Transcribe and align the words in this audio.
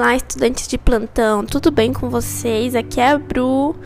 Olá, 0.00 0.16
estudantes 0.16 0.66
de 0.66 0.78
plantão, 0.78 1.44
tudo 1.44 1.70
bem 1.70 1.92
com 1.92 2.08
vocês? 2.08 2.74
Aqui 2.74 2.98
é 2.98 3.10
a 3.10 3.18
Bru 3.18 3.76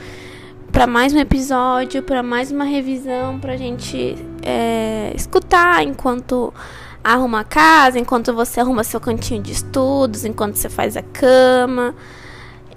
para 0.71 0.87
mais 0.87 1.13
um 1.13 1.19
episódio, 1.19 2.05
para 2.05 2.23
mais 2.23 2.53
uma 2.53 2.63
revisão, 2.63 3.41
para 3.41 3.55
a 3.55 3.57
gente 3.57 4.15
é, 4.41 5.13
escutar 5.13 5.83
enquanto 5.83 6.55
arruma 7.03 7.41
a 7.41 7.45
casa, 7.45 7.99
enquanto 7.99 8.33
você 8.33 8.61
arruma 8.61 8.85
seu 8.85 9.01
cantinho 9.01 9.43
de 9.43 9.51
estudos, 9.51 10.25
enquanto 10.25 10.55
você 10.55 10.69
faz 10.69 10.97
a 10.97 11.03
cama. 11.03 11.97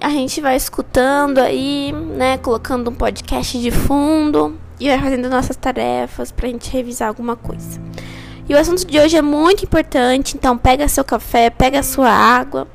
A 0.02 0.10
gente 0.10 0.42
vai 0.42 0.56
escutando 0.56 1.38
aí, 1.38 1.92
né, 1.92 2.40
colocando 2.40 2.90
um 2.90 2.96
podcast 2.96 3.62
de 3.62 3.70
fundo 3.70 4.58
e 4.80 4.90
vai 4.90 5.00
fazendo 5.00 5.30
nossas 5.30 5.56
tarefas 5.56 6.32
para 6.32 6.48
a 6.48 6.50
gente 6.50 6.72
revisar 6.72 7.08
alguma 7.08 7.36
coisa. 7.36 7.80
E 8.50 8.56
o 8.56 8.58
assunto 8.58 8.84
de 8.84 9.00
hoje 9.00 9.16
é 9.16 9.22
muito 9.22 9.64
importante, 9.64 10.36
então 10.36 10.58
pega 10.58 10.88
seu 10.88 11.04
café, 11.04 11.52
pega 11.52 11.84
sua 11.84 12.10
água 12.10 12.68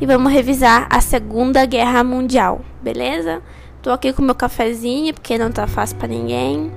e 0.00 0.06
vamos 0.06 0.32
revisar 0.32 0.86
a 0.90 1.00
Segunda 1.00 1.66
Guerra 1.66 2.02
Mundial, 2.02 2.62
beleza? 2.80 3.42
Tô 3.82 3.90
aqui 3.90 4.12
com 4.12 4.22
meu 4.22 4.34
cafezinho 4.34 5.12
porque 5.12 5.36
não 5.36 5.50
tá 5.50 5.66
fácil 5.66 5.96
para 5.96 6.08
ninguém. 6.08 6.72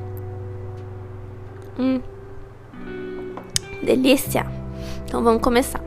Hum. 1.80 2.02
Delícia. 3.82 4.46
Então 5.06 5.24
vamos 5.24 5.42
começar. 5.42 5.82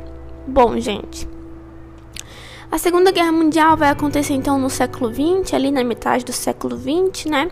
Bom, 0.47 0.79
gente, 0.79 1.29
a 2.71 2.79
Segunda 2.79 3.11
Guerra 3.11 3.33
Mundial 3.33 3.77
vai 3.77 3.91
acontecer 3.91 4.35
então 4.35 4.59
no 4.59 4.71
século 4.71 5.11
20, 5.11 5.55
ali 5.55 5.71
na 5.71 5.85
metade 5.85 6.25
do 6.25 6.33
século 6.33 6.77
20, 6.77 7.29
né? 7.29 7.51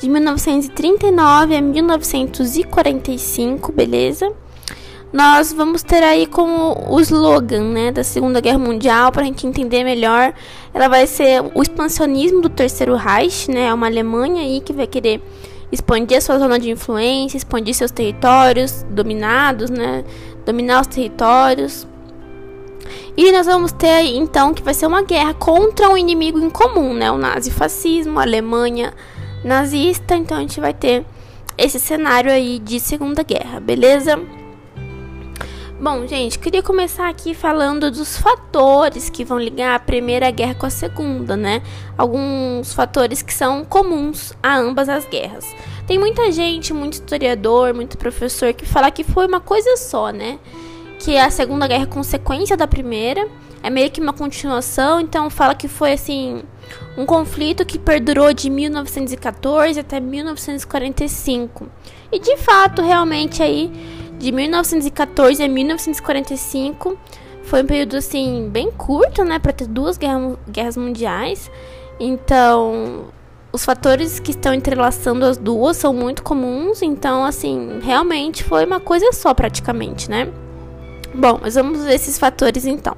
de 0.00 0.08
1939 0.08 1.56
a 1.56 1.60
1945, 1.60 3.72
beleza? 3.72 4.32
Nós 5.12 5.54
vamos 5.54 5.82
ter 5.82 6.02
aí 6.02 6.26
como 6.26 6.76
o 6.86 7.00
slogan, 7.00 7.62
né, 7.62 7.90
da 7.90 8.04
Segunda 8.04 8.40
Guerra 8.40 8.58
Mundial, 8.58 9.10
para 9.10 9.22
a 9.22 9.24
gente 9.24 9.46
entender 9.46 9.82
melhor. 9.82 10.34
Ela 10.74 10.86
vai 10.86 11.06
ser 11.06 11.42
o 11.54 11.62
expansionismo 11.62 12.42
do 12.42 12.50
Terceiro 12.50 12.94
Reich, 12.94 13.50
né? 13.50 13.68
É 13.68 13.74
uma 13.74 13.86
Alemanha 13.86 14.42
aí 14.42 14.60
que 14.60 14.72
vai 14.72 14.86
querer 14.86 15.22
expandir 15.72 16.18
a 16.18 16.20
sua 16.20 16.38
zona 16.38 16.58
de 16.58 16.70
influência, 16.70 17.38
expandir 17.38 17.74
seus 17.74 17.90
territórios 17.90 18.84
dominados, 18.90 19.70
né? 19.70 20.04
Dominar 20.44 20.82
os 20.82 20.86
territórios. 20.86 21.86
E 23.16 23.32
nós 23.32 23.46
vamos 23.46 23.72
ter 23.72 23.88
aí, 23.88 24.16
então, 24.16 24.52
que 24.52 24.62
vai 24.62 24.74
ser 24.74 24.86
uma 24.86 25.02
guerra 25.02 25.32
contra 25.32 25.88
um 25.88 25.96
inimigo 25.96 26.38
em 26.38 26.50
comum, 26.50 26.92
né? 26.92 27.10
O 27.10 27.16
nazifascismo, 27.16 28.18
a 28.20 28.22
Alemanha 28.22 28.92
nazista, 29.42 30.14
então 30.14 30.36
a 30.36 30.40
gente 30.40 30.60
vai 30.60 30.74
ter 30.74 31.04
esse 31.56 31.80
cenário 31.80 32.30
aí 32.30 32.58
de 32.58 32.78
Segunda 32.78 33.22
Guerra, 33.22 33.58
beleza? 33.58 34.20
Bom, 35.80 36.08
gente, 36.08 36.40
queria 36.40 36.60
começar 36.60 37.08
aqui 37.08 37.34
falando 37.34 37.88
dos 37.88 38.16
fatores 38.18 39.08
que 39.08 39.24
vão 39.24 39.38
ligar 39.38 39.76
a 39.76 39.78
Primeira 39.78 40.28
Guerra 40.28 40.56
com 40.56 40.66
a 40.66 40.70
Segunda, 40.70 41.36
né? 41.36 41.62
Alguns 41.96 42.74
fatores 42.74 43.22
que 43.22 43.32
são 43.32 43.64
comuns 43.64 44.32
a 44.42 44.56
ambas 44.56 44.88
as 44.88 45.06
guerras. 45.06 45.46
Tem 45.86 45.96
muita 45.96 46.32
gente, 46.32 46.74
muito 46.74 46.94
historiador, 46.94 47.72
muito 47.74 47.96
professor 47.96 48.52
que 48.52 48.66
fala 48.66 48.90
que 48.90 49.04
foi 49.04 49.28
uma 49.28 49.40
coisa 49.40 49.76
só, 49.76 50.10
né? 50.10 50.40
Que 50.98 51.16
a 51.16 51.30
Segunda 51.30 51.68
Guerra 51.68 51.84
é 51.84 51.86
consequência 51.86 52.56
da 52.56 52.66
Primeira, 52.66 53.28
é 53.62 53.70
meio 53.70 53.88
que 53.88 54.00
uma 54.00 54.12
continuação, 54.12 55.00
então 55.00 55.30
fala 55.30 55.54
que 55.54 55.68
foi 55.68 55.92
assim 55.92 56.42
um 56.96 57.06
conflito 57.06 57.64
que 57.64 57.78
perdurou 57.78 58.32
de 58.32 58.50
1914 58.50 59.78
até 59.78 60.00
1945. 60.00 61.68
E 62.10 62.18
de 62.18 62.36
fato, 62.36 62.82
realmente 62.82 63.44
aí 63.44 63.97
de 64.18 64.32
1914 64.32 65.42
a 65.42 65.48
1945 65.48 66.98
foi 67.44 67.62
um 67.62 67.66
período 67.66 67.96
assim 67.96 68.48
bem 68.50 68.70
curto, 68.70 69.24
né, 69.24 69.38
para 69.38 69.52
ter 69.52 69.66
duas 69.66 69.96
guerras, 69.96 70.36
guerras 70.48 70.76
mundiais. 70.76 71.50
Então, 71.98 73.06
os 73.52 73.64
fatores 73.64 74.20
que 74.20 74.32
estão 74.32 74.52
entrelaçando 74.52 75.24
as 75.24 75.38
duas 75.38 75.76
são 75.76 75.94
muito 75.94 76.22
comuns, 76.22 76.82
então 76.82 77.24
assim, 77.24 77.78
realmente 77.82 78.44
foi 78.44 78.66
uma 78.66 78.80
coisa 78.80 79.12
só 79.12 79.32
praticamente, 79.32 80.10
né? 80.10 80.28
Bom, 81.14 81.38
mas 81.40 81.54
vamos 81.54 81.84
ver 81.84 81.94
esses 81.94 82.18
fatores 82.18 82.66
então. 82.66 82.94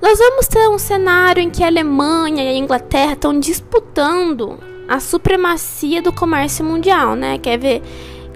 Nós 0.00 0.18
vamos 0.18 0.46
ter 0.46 0.68
um 0.68 0.78
cenário 0.78 1.42
em 1.42 1.50
que 1.50 1.64
a 1.64 1.66
Alemanha 1.66 2.44
e 2.44 2.48
a 2.48 2.58
Inglaterra 2.58 3.14
estão 3.14 3.38
disputando 3.38 4.58
a 4.88 5.00
supremacia 5.00 6.00
do 6.00 6.12
comércio 6.12 6.64
mundial, 6.64 7.16
né? 7.16 7.38
Quer 7.38 7.58
ver 7.58 7.82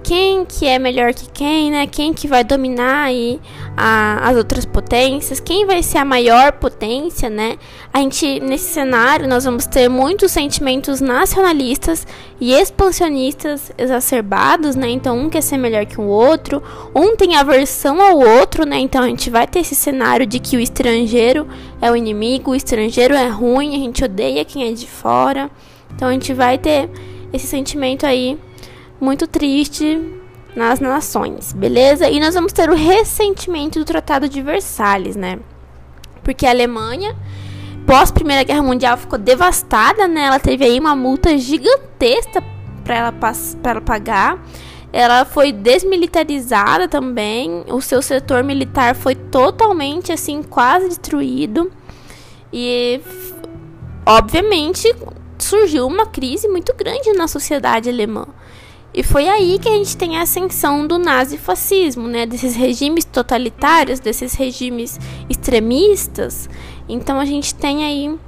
quem 0.03 0.45
que 0.45 0.65
é 0.65 0.79
melhor 0.79 1.13
que 1.13 1.29
quem, 1.29 1.71
né? 1.71 1.87
Quem 1.87 2.13
que 2.13 2.27
vai 2.27 2.43
dominar 2.43 3.05
aí 3.05 3.39
a, 3.77 4.29
as 4.29 4.37
outras 4.37 4.65
potências, 4.65 5.39
quem 5.39 5.65
vai 5.65 5.81
ser 5.83 5.99
a 5.99 6.05
maior 6.05 6.53
potência, 6.53 7.29
né? 7.29 7.57
A 7.93 7.99
gente 7.99 8.39
nesse 8.39 8.73
cenário 8.73 9.27
nós 9.27 9.45
vamos 9.45 9.65
ter 9.65 9.87
muitos 9.89 10.31
sentimentos 10.31 11.01
nacionalistas 11.01 12.05
e 12.39 12.53
expansionistas 12.53 13.71
exacerbados, 13.77 14.75
né? 14.75 14.89
Então 14.89 15.17
um 15.17 15.29
quer 15.29 15.41
ser 15.41 15.57
melhor 15.57 15.85
que 15.85 15.99
o 15.99 16.05
outro, 16.05 16.61
um 16.95 17.15
tem 17.15 17.35
aversão 17.35 18.01
ao 18.01 18.17
outro, 18.17 18.65
né? 18.65 18.79
Então 18.79 19.03
a 19.03 19.07
gente 19.07 19.29
vai 19.29 19.47
ter 19.47 19.59
esse 19.59 19.75
cenário 19.75 20.25
de 20.25 20.39
que 20.39 20.57
o 20.57 20.59
estrangeiro 20.59 21.47
é 21.81 21.91
o 21.91 21.95
inimigo, 21.95 22.51
o 22.51 22.55
estrangeiro 22.55 23.13
é 23.13 23.27
ruim, 23.27 23.75
a 23.75 23.79
gente 23.79 24.03
odeia 24.03 24.43
quem 24.43 24.67
é 24.67 24.71
de 24.71 24.87
fora. 24.87 25.49
Então 25.95 26.07
a 26.07 26.11
gente 26.11 26.33
vai 26.33 26.57
ter 26.57 26.89
esse 27.33 27.47
sentimento 27.47 28.05
aí 28.05 28.37
muito 29.01 29.25
triste 29.25 29.99
nas 30.55 30.79
nações, 30.79 31.51
beleza? 31.53 32.09
E 32.09 32.19
nós 32.19 32.35
vamos 32.35 32.53
ter 32.53 32.69
o 32.69 32.75
ressentimento 32.75 33.79
do 33.79 33.85
Tratado 33.85 34.29
de 34.29 34.41
Versalhes, 34.41 35.15
né? 35.15 35.39
Porque 36.23 36.45
a 36.45 36.51
Alemanha, 36.51 37.15
pós 37.87 38.11
Primeira 38.11 38.43
Guerra 38.43 38.61
Mundial, 38.61 38.97
ficou 38.97 39.17
devastada, 39.17 40.07
né? 40.07 40.25
Ela 40.25 40.39
teve 40.39 40.63
aí 40.63 40.79
uma 40.79 40.95
multa 40.95 41.37
gigantesca 41.37 42.43
para 42.83 42.95
ela, 42.95 43.13
ela 43.63 43.81
pagar. 43.81 44.39
Ela 44.93 45.25
foi 45.25 45.51
desmilitarizada 45.51 46.87
também. 46.87 47.63
O 47.69 47.81
seu 47.81 48.01
setor 48.01 48.43
militar 48.43 48.93
foi 48.93 49.15
totalmente 49.15 50.11
assim, 50.11 50.43
quase 50.43 50.89
destruído. 50.89 51.71
E 52.51 52.99
obviamente 54.05 54.93
surgiu 55.39 55.87
uma 55.87 56.05
crise 56.05 56.47
muito 56.47 56.75
grande 56.75 57.13
na 57.13 57.27
sociedade 57.27 57.89
alemã. 57.89 58.27
E 58.93 59.03
foi 59.03 59.27
aí 59.29 59.57
que 59.57 59.69
a 59.69 59.73
gente 59.73 59.95
tem 59.95 60.17
a 60.17 60.23
ascensão 60.23 60.85
do 60.85 60.97
nazifascismo, 60.97 62.07
né? 62.07 62.25
Desses 62.25 62.55
regimes 62.55 63.05
totalitários, 63.05 64.01
desses 64.01 64.33
regimes 64.33 64.99
extremistas. 65.29 66.49
Então 66.89 67.17
a 67.17 67.25
gente 67.25 67.55
tem 67.55 67.85
aí 67.85 68.19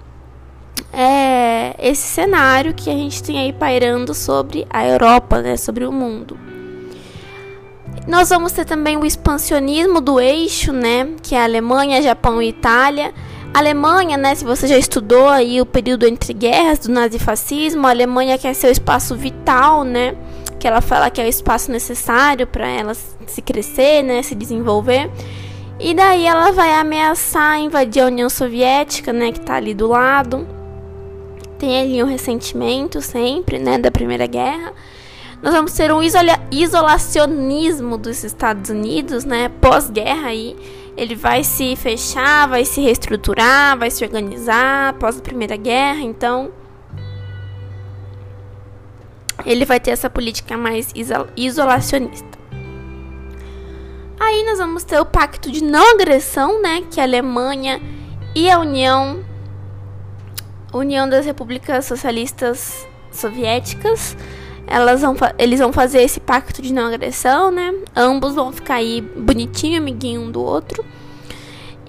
é, 0.93 1.75
esse 1.79 2.07
cenário 2.07 2.73
que 2.73 2.89
a 2.89 2.93
gente 2.93 3.21
tem 3.21 3.39
aí 3.39 3.51
pairando 3.51 4.13
sobre 4.13 4.65
a 4.69 4.87
Europa, 4.87 5.41
né? 5.41 5.57
Sobre 5.57 5.85
o 5.85 5.91
mundo. 5.91 6.39
Nós 8.07 8.29
vamos 8.29 8.53
ter 8.53 8.65
também 8.65 8.95
o 8.95 9.05
expansionismo 9.05 9.99
do 9.99 10.19
eixo, 10.19 10.71
né? 10.71 11.09
Que 11.21 11.35
é 11.35 11.43
Alemanha, 11.43 12.01
Japão 12.01 12.41
e 12.41 12.49
Itália. 12.49 13.13
A 13.53 13.59
Alemanha, 13.59 14.17
né, 14.17 14.33
se 14.33 14.43
você 14.43 14.65
já 14.65 14.77
estudou 14.77 15.29
aí 15.29 15.61
o 15.61 15.65
período 15.65 16.07
entre 16.07 16.33
guerras 16.33 16.79
do 16.79 16.91
nazifascismo, 16.91 17.85
a 17.85 17.91
Alemanha 17.91 18.35
quer 18.35 18.55
ser 18.55 18.67
o 18.67 18.71
espaço 18.71 19.15
vital, 19.15 19.83
né? 19.83 20.15
Que 20.63 20.67
ela 20.69 20.79
fala 20.79 21.09
que 21.09 21.19
é 21.19 21.25
o 21.25 21.27
espaço 21.27 21.69
necessário 21.69 22.47
para 22.47 22.65
ela 22.65 22.93
se 22.93 23.41
crescer, 23.41 24.01
né, 24.01 24.23
se 24.23 24.33
desenvolver. 24.33 25.11
E 25.77 25.93
daí 25.93 26.25
ela 26.25 26.51
vai 26.51 26.73
ameaçar 26.75 27.59
invadir 27.59 28.01
a 28.01 28.05
União 28.05 28.29
Soviética, 28.29 29.11
né, 29.11 29.33
que 29.33 29.39
está 29.39 29.55
ali 29.55 29.73
do 29.73 29.89
lado. 29.89 30.47
Tem 31.59 31.81
ali 31.81 32.01
um 32.01 32.05
ressentimento 32.05 33.01
sempre, 33.01 33.59
né, 33.59 33.77
da 33.77 33.91
Primeira 33.91 34.25
Guerra. 34.25 34.71
Nós 35.41 35.53
vamos 35.53 35.73
ter 35.73 35.91
um 35.91 36.01
isola 36.01 36.39
isolacionismo 36.49 37.97
dos 37.97 38.23
Estados 38.23 38.69
Unidos, 38.69 39.25
né, 39.25 39.49
pós-guerra 39.59 40.29
aí. 40.29 40.55
Ele 40.95 41.13
vai 41.13 41.43
se 41.43 41.75
fechar, 41.75 42.47
vai 42.47 42.63
se 42.63 42.79
reestruturar, 42.79 43.77
vai 43.77 43.91
se 43.91 44.01
organizar 44.01 44.91
após 44.91 45.17
a 45.17 45.21
Primeira 45.21 45.57
Guerra, 45.57 46.03
então 46.03 46.51
ele 49.45 49.65
vai 49.65 49.79
ter 49.79 49.91
essa 49.91 50.09
política 50.09 50.57
mais 50.57 50.93
isolacionista. 51.35 52.39
Aí 54.19 54.43
nós 54.45 54.57
vamos 54.57 54.83
ter 54.83 54.99
o 54.99 55.05
pacto 55.05 55.51
de 55.51 55.63
não 55.63 55.95
agressão, 55.95 56.61
né, 56.61 56.83
que 56.89 56.99
a 56.99 57.03
Alemanha 57.03 57.81
e 58.35 58.49
a 58.49 58.57
União 58.59 59.23
União 60.73 61.07
das 61.07 61.25
Repúblicas 61.25 61.85
Socialistas 61.85 62.87
Soviéticas, 63.11 64.17
elas 64.65 65.01
vão 65.01 65.15
eles 65.37 65.59
vão 65.59 65.71
fazer 65.71 66.01
esse 66.01 66.19
pacto 66.19 66.61
de 66.61 66.73
não 66.73 66.87
agressão, 66.87 67.51
né? 67.51 67.75
Ambos 67.95 68.33
vão 68.33 68.51
ficar 68.51 68.75
aí 68.75 69.01
bonitinho, 69.01 69.77
amiguinho 69.77 70.21
um 70.21 70.31
do 70.31 70.41
outro. 70.41 70.83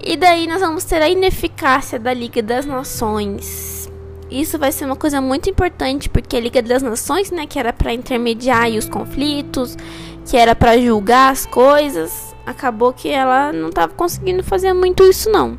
E 0.03 0.15
daí 0.15 0.45
nós 0.45 0.61
vamos 0.61 0.83
ter 0.83 1.01
a 1.01 1.09
ineficácia 1.09 1.97
da 1.97 2.13
Liga 2.13 2.43
das 2.43 2.65
Nações, 2.65 3.84
isso 4.29 4.57
vai 4.57 4.71
ser 4.71 4.85
uma 4.85 4.95
coisa 4.95 5.21
muito 5.21 5.49
importante 5.49 6.09
porque 6.09 6.35
a 6.35 6.39
Liga 6.39 6.61
das 6.61 6.81
Nações, 6.81 7.31
né, 7.31 7.45
que 7.45 7.59
era 7.59 7.71
para 7.71 7.93
intermediar 7.93 8.69
os 8.69 8.89
conflitos, 8.89 9.77
que 10.25 10.35
era 10.35 10.55
para 10.55 10.77
julgar 10.77 11.31
as 11.31 11.45
coisas, 11.45 12.35
acabou 12.45 12.91
que 12.91 13.09
ela 13.09 13.51
não 13.53 13.69
estava 13.69 13.93
conseguindo 13.93 14.43
fazer 14.43 14.73
muito 14.73 15.03
isso 15.03 15.29
não. 15.29 15.57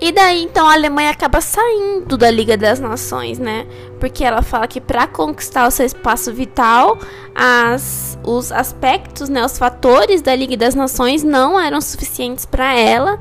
E 0.00 0.10
daí 0.10 0.42
então 0.42 0.66
a 0.66 0.72
Alemanha 0.72 1.10
acaba 1.10 1.40
saindo 1.40 2.16
da 2.18 2.28
Liga 2.28 2.56
das 2.56 2.80
Nações, 2.80 3.38
né? 3.38 3.66
Porque 4.00 4.24
ela 4.24 4.42
fala 4.42 4.66
que 4.66 4.80
para 4.80 5.06
conquistar 5.06 5.64
o 5.68 5.70
seu 5.70 5.86
espaço 5.86 6.32
vital, 6.32 6.98
as, 7.32 8.18
os 8.24 8.50
aspectos, 8.50 9.28
né, 9.28 9.44
os 9.44 9.56
fatores 9.56 10.20
da 10.20 10.34
Liga 10.34 10.56
das 10.56 10.74
Nações 10.74 11.22
não 11.22 11.58
eram 11.58 11.80
suficientes 11.80 12.44
para 12.44 12.76
ela. 12.76 13.16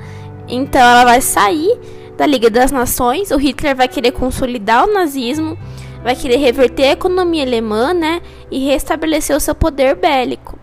Então 0.48 0.82
ela 0.82 1.06
vai 1.06 1.22
sair 1.22 1.80
da 2.22 2.28
Liga 2.28 2.52
das 2.52 2.72
Nações. 2.72 3.32
O 3.32 3.38
Hitler 3.38 3.76
vai 3.76 3.88
querer 3.88 4.12
consolidar 4.12 4.88
o 4.88 4.94
nazismo, 4.94 5.58
vai 6.04 6.16
querer 6.16 6.38
reverter 6.38 6.84
a 6.84 6.92
economia 6.92 7.44
alemã, 7.44 7.96
né, 7.96 8.22
e 8.52 8.64
restabelecer 8.68 9.36
o 9.36 9.40
seu 9.40 9.56
poder 9.56 9.96
bélico. 9.96 10.58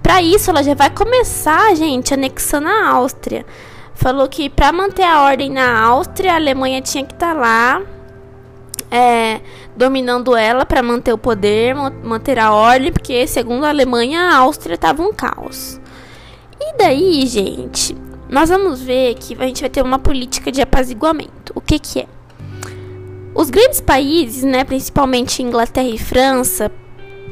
Para 0.00 0.22
isso, 0.22 0.50
ela 0.50 0.62
já 0.62 0.74
vai 0.74 0.88
começar, 0.88 1.74
gente, 1.74 2.14
anexando 2.14 2.68
a 2.68 2.88
Áustria 2.90 3.44
falou 3.92 4.26
que 4.28 4.48
para 4.48 4.72
manter 4.72 5.02
a 5.02 5.24
ordem 5.24 5.50
na 5.50 5.78
Áustria, 5.78 6.32
a 6.32 6.36
Alemanha 6.36 6.80
tinha 6.80 7.04
que 7.04 7.12
estar 7.12 7.34
tá 7.34 7.38
lá 7.38 7.82
é, 8.90 9.40
dominando 9.76 10.34
ela 10.34 10.64
para 10.64 10.82
manter 10.82 11.12
o 11.12 11.18
poder, 11.18 11.74
manter 12.02 12.38
a 12.38 12.50
ordem, 12.50 12.90
porque 12.90 13.26
segundo 13.26 13.64
a 13.64 13.68
Alemanha, 13.68 14.22
a 14.22 14.36
Áustria 14.38 14.74
estava 14.74 15.02
um 15.02 15.12
caos. 15.12 15.78
E 16.58 16.78
daí, 16.78 17.26
gente, 17.26 17.94
nós 18.30 18.48
vamos 18.48 18.80
ver 18.80 19.14
que 19.16 19.34
a 19.38 19.46
gente 19.46 19.60
vai 19.60 19.70
ter 19.70 19.82
uma 19.82 19.98
política 19.98 20.52
de 20.52 20.62
apaziguamento. 20.62 21.52
O 21.54 21.60
que 21.60 21.78
que 21.78 22.00
é? 22.00 22.06
Os 23.34 23.50
grandes 23.50 23.80
países, 23.80 24.44
né, 24.44 24.62
principalmente 24.64 25.42
Inglaterra 25.42 25.88
e 25.88 25.98
França, 25.98 26.70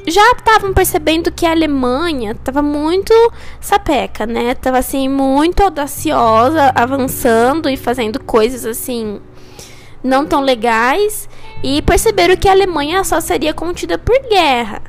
já 0.07 0.33
estavam 0.33 0.73
percebendo 0.73 1.31
que 1.31 1.47
a 1.47 1.51
Alemanha 1.51 2.33
estava 2.33 2.63
muito 2.63 3.13
sapeca, 3.61 4.27
né? 4.27 4.55
Tava 4.55 4.79
assim 4.79 5.09
muito 5.09 5.63
audaciosa, 5.63 6.73
avançando 6.75 7.69
e 7.69 7.77
fazendo 7.77 8.19
coisas 8.21 8.65
assim 8.65 9.21
não 10.03 10.25
tão 10.25 10.41
legais 10.41 11.29
e 11.63 11.83
perceberam 11.83 12.37
que 12.37 12.49
a 12.49 12.53
Alemanha 12.53 13.05
só 13.05 13.21
seria 13.21 13.53
contida 13.53 13.99
por 13.99 14.19
guerra. 14.29 14.83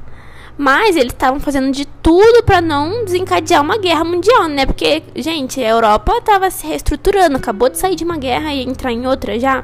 Mas 0.60 0.98
eles 0.98 1.14
estavam 1.14 1.40
fazendo 1.40 1.72
de 1.72 1.86
tudo 1.86 2.44
para 2.44 2.60
não 2.60 3.06
desencadear 3.06 3.62
uma 3.62 3.78
guerra 3.78 4.04
mundial, 4.04 4.50
né? 4.50 4.66
Porque, 4.66 5.02
gente, 5.16 5.64
a 5.64 5.70
Europa 5.70 6.18
estava 6.18 6.52
se 6.52 6.68
reestruturando, 6.68 7.38
acabou 7.38 7.70
de 7.70 7.78
sair 7.78 7.96
de 7.96 8.04
uma 8.04 8.18
guerra 8.18 8.54
e 8.54 8.64
entrar 8.64 8.92
em 8.92 9.08
outra 9.08 9.40
já. 9.40 9.64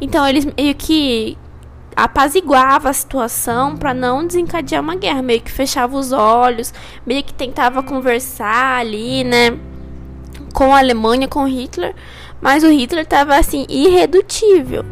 Então 0.00 0.26
eles 0.26 0.44
meio 0.44 0.74
que 0.74 1.38
apaziguava 1.94 2.90
a 2.90 2.92
situação 2.92 3.76
para 3.76 3.94
não 3.94 4.26
desencadear 4.26 4.82
uma 4.82 4.96
guerra, 4.96 5.22
meio 5.22 5.40
que 5.40 5.50
fechava 5.52 5.96
os 5.96 6.10
olhos, 6.10 6.74
meio 7.06 7.22
que 7.22 7.32
tentava 7.32 7.80
conversar 7.80 8.80
ali, 8.80 9.22
né, 9.22 9.56
com 10.52 10.74
a 10.74 10.78
Alemanha, 10.78 11.28
com 11.28 11.46
Hitler, 11.46 11.94
mas 12.40 12.64
o 12.64 12.68
Hitler 12.68 13.04
estava 13.04 13.36
assim 13.36 13.64
irredutível. 13.68 14.84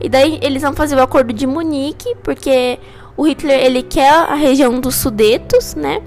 E 0.00 0.08
daí 0.08 0.40
eles 0.42 0.62
vão 0.62 0.72
fazer 0.72 0.96
o 0.96 1.02
acordo 1.02 1.32
de 1.32 1.46
Munique, 1.46 2.16
porque 2.24 2.80
o 3.18 3.24
Hitler 3.24 3.58
ele 3.64 3.82
quer 3.82 4.12
a 4.12 4.34
região 4.34 4.78
dos 4.78 4.94
Sudetos, 4.94 5.74
né? 5.74 6.00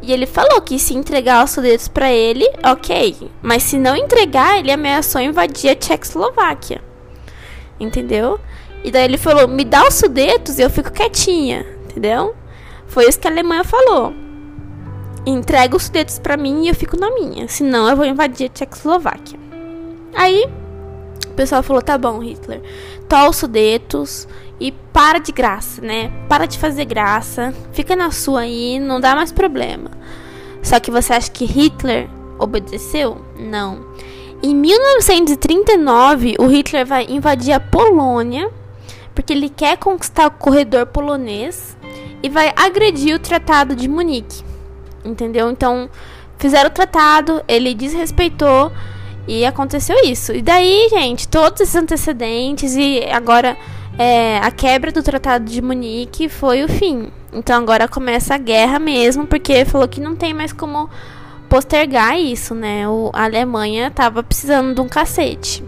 E 0.00 0.10
ele 0.10 0.24
falou 0.24 0.62
que 0.62 0.78
se 0.78 0.94
entregar 0.94 1.44
os 1.44 1.50
Sudetos 1.50 1.88
para 1.88 2.10
ele, 2.10 2.50
ok. 2.64 3.30
Mas 3.42 3.64
se 3.64 3.76
não 3.76 3.94
entregar, 3.94 4.58
ele 4.58 4.72
ameaçou 4.72 5.20
invadir 5.20 5.70
a 5.70 5.74
Tchecoslováquia. 5.74 6.80
Entendeu? 7.78 8.40
E 8.82 8.90
daí 8.90 9.04
ele 9.04 9.18
falou: 9.18 9.46
me 9.46 9.62
dá 9.62 9.86
os 9.86 9.94
sudetos 9.94 10.58
e 10.58 10.62
eu 10.62 10.70
fico 10.70 10.90
quietinha, 10.90 11.66
entendeu? 11.84 12.34
Foi 12.86 13.06
isso 13.06 13.20
que 13.20 13.28
a 13.28 13.30
Alemanha 13.30 13.62
falou. 13.62 14.14
Entrega 15.26 15.76
os 15.76 15.84
sudetos 15.84 16.18
para 16.18 16.38
mim 16.38 16.64
e 16.64 16.68
eu 16.68 16.74
fico 16.74 16.96
na 16.98 17.10
minha, 17.10 17.46
senão 17.46 17.86
eu 17.88 17.96
vou 17.96 18.06
invadir 18.06 18.46
a 18.46 18.48
Tchecoslováquia. 18.48 19.38
Aí 20.14 20.48
o 21.26 21.34
pessoal 21.34 21.62
falou: 21.62 21.82
tá 21.82 21.98
bom, 21.98 22.20
Hitler, 22.20 22.62
toma 23.06 23.28
os 23.28 23.36
sudetos 23.36 24.26
e 24.60 24.72
para 24.92 25.18
de 25.18 25.32
graça, 25.32 25.80
né? 25.80 26.10
Para 26.28 26.46
de 26.46 26.58
fazer 26.58 26.84
graça, 26.84 27.54
fica 27.72 27.94
na 27.94 28.10
sua 28.10 28.40
aí, 28.40 28.78
não 28.78 29.00
dá 29.00 29.14
mais 29.14 29.32
problema. 29.32 29.90
Só 30.62 30.80
que 30.80 30.90
você 30.90 31.12
acha 31.12 31.30
que 31.30 31.44
Hitler 31.44 32.08
obedeceu? 32.38 33.24
Não. 33.38 33.86
Em 34.42 34.54
1939, 34.54 36.36
o 36.38 36.46
Hitler 36.46 36.86
vai 36.86 37.06
invadir 37.08 37.52
a 37.52 37.60
Polônia 37.60 38.50
porque 39.14 39.32
ele 39.32 39.48
quer 39.48 39.76
conquistar 39.76 40.28
o 40.28 40.30
corredor 40.30 40.86
polonês 40.86 41.76
e 42.22 42.28
vai 42.28 42.52
agredir 42.54 43.16
o 43.16 43.18
Tratado 43.18 43.74
de 43.74 43.88
Munique. 43.88 44.44
Entendeu? 45.04 45.50
Então, 45.50 45.90
fizeram 46.38 46.70
o 46.70 46.72
tratado, 46.72 47.42
ele 47.48 47.74
desrespeitou 47.74 48.70
e 49.26 49.44
aconteceu 49.44 49.96
isso. 50.04 50.32
E 50.32 50.40
daí, 50.40 50.88
gente, 50.88 51.26
todos 51.26 51.60
esses 51.60 51.74
antecedentes 51.74 52.76
e 52.76 53.04
agora 53.10 53.56
é, 53.98 54.38
a 54.38 54.50
quebra 54.52 54.92
do 54.92 55.02
Tratado 55.02 55.44
de 55.44 55.60
Munique 55.60 56.28
foi 56.28 56.62
o 56.62 56.68
fim. 56.68 57.10
Então 57.32 57.60
agora 57.60 57.88
começa 57.88 58.34
a 58.34 58.38
guerra 58.38 58.78
mesmo, 58.78 59.26
porque 59.26 59.64
falou 59.64 59.88
que 59.88 60.00
não 60.00 60.14
tem 60.14 60.32
mais 60.32 60.52
como 60.52 60.88
postergar 61.48 62.18
isso, 62.18 62.54
né? 62.54 62.88
O, 62.88 63.10
a 63.12 63.24
Alemanha 63.24 63.90
tava 63.90 64.22
precisando 64.22 64.74
de 64.74 64.80
um 64.80 64.88
cacete. 64.88 65.64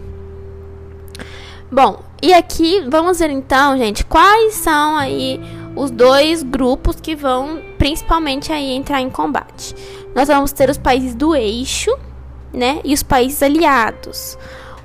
Bom, 1.69 2.01
e 2.21 2.33
aqui 2.33 2.85
vamos 2.89 3.19
ver 3.19 3.29
então, 3.29 3.77
gente, 3.77 4.05
quais 4.05 4.53
são 4.55 4.95
aí 4.95 5.39
os 5.75 5.91
dois 5.91 6.43
grupos 6.43 6.99
que 6.99 7.15
vão 7.15 7.61
principalmente 7.77 8.51
aí 8.51 8.71
entrar 8.71 9.01
em 9.01 9.09
combate. 9.09 9.75
Nós 10.13 10.27
vamos 10.27 10.51
ter 10.51 10.69
os 10.69 10.77
países 10.77 11.15
do 11.15 11.35
eixo, 11.35 11.91
né, 12.53 12.81
e 12.83 12.93
os 12.93 13.03
países 13.03 13.41
aliados. 13.41 14.37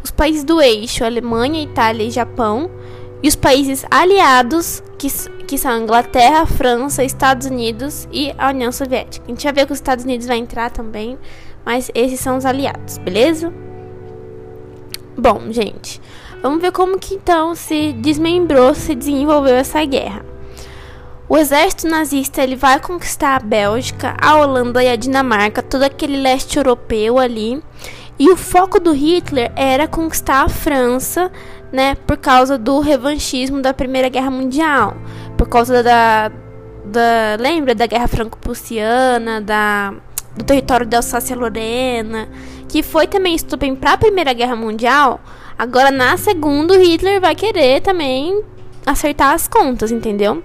Os 0.03 0.11
países 0.11 0.45
do 0.45 0.61
eixo, 0.61 1.05
Alemanha, 1.05 1.63
Itália 1.63 2.05
e 2.05 2.11
Japão, 2.11 2.71
e 3.27 3.29
os 3.29 3.35
países 3.35 3.85
aliados, 3.91 4.81
que, 4.97 5.09
que 5.49 5.59
são 5.59 5.83
Inglaterra, 5.83 6.47
França, 6.47 7.03
Estados 7.03 7.49
Unidos 7.49 8.07
e 8.13 8.33
a 8.39 8.51
União 8.51 8.71
Soviética. 8.71 9.25
A 9.27 9.31
gente 9.31 9.43
vai 9.43 9.53
ver 9.53 9.67
que 9.67 9.73
os 9.73 9.79
Estados 9.79 10.05
Unidos 10.05 10.29
vai 10.29 10.37
entrar 10.37 10.71
também, 10.71 11.19
mas 11.65 11.91
esses 11.93 12.21
são 12.21 12.37
os 12.37 12.47
aliados, 12.47 12.99
beleza? 12.99 13.53
Bom, 15.19 15.51
gente, 15.51 16.01
Vamos 16.41 16.61
ver 16.61 16.71
como 16.71 16.99
que 17.01 17.15
então 17.15 17.57
se 17.57 17.93
desmembrou, 17.95 18.73
se 18.73 18.95
desenvolveu 18.95 19.57
essa 19.57 19.85
guerra. 19.85 20.25
O 21.29 21.37
exército 21.37 21.89
nazista 21.89 22.41
ele 22.41 22.55
vai 22.55 22.79
conquistar 22.79 23.35
a 23.35 23.41
Bélgica, 23.41 24.15
a 24.21 24.37
Holanda 24.37 24.85
e 24.85 24.89
a 24.89 24.95
Dinamarca, 24.95 25.61
todo 25.61 25.83
aquele 25.83 26.17
leste 26.19 26.57
europeu 26.57 27.19
ali. 27.19 27.61
E 28.19 28.31
o 28.31 28.37
foco 28.37 28.79
do 28.79 28.93
Hitler 28.93 29.51
era 29.57 29.89
conquistar 29.89 30.43
a 30.43 30.49
França, 30.49 31.33
né, 31.73 31.95
por 32.07 32.17
causa 32.17 32.57
do 32.57 32.81
revanchismo 32.81 33.61
da 33.61 33.75
Primeira 33.75 34.09
Guerra 34.09 34.31
Mundial, 34.31 34.97
por 35.37 35.49
causa 35.49 35.83
da, 35.83 36.31
da 36.85 37.37
lembra 37.39 37.75
da 37.75 37.87
Guerra 37.87 38.09
Franco-Prussiana, 38.09 39.41
da 39.41 39.95
do 40.37 40.45
território 40.45 40.87
da 40.87 40.99
Alsácia-Lorena, 40.99 42.29
que 42.69 42.83
foi 42.83 43.07
também 43.07 43.35
estupem 43.35 43.75
para 43.75 43.93
a 43.93 43.97
Primeira 43.97 44.33
Guerra 44.35 44.55
Mundial. 44.55 45.21
Agora, 45.59 45.91
na 45.91 46.17
segunda, 46.19 46.77
Hitler 46.77 47.21
vai 47.21 47.35
querer 47.35 47.81
também 47.81 48.43
acertar 48.85 49.33
as 49.33 49.49
contas, 49.49 49.91
entendeu? 49.91 50.43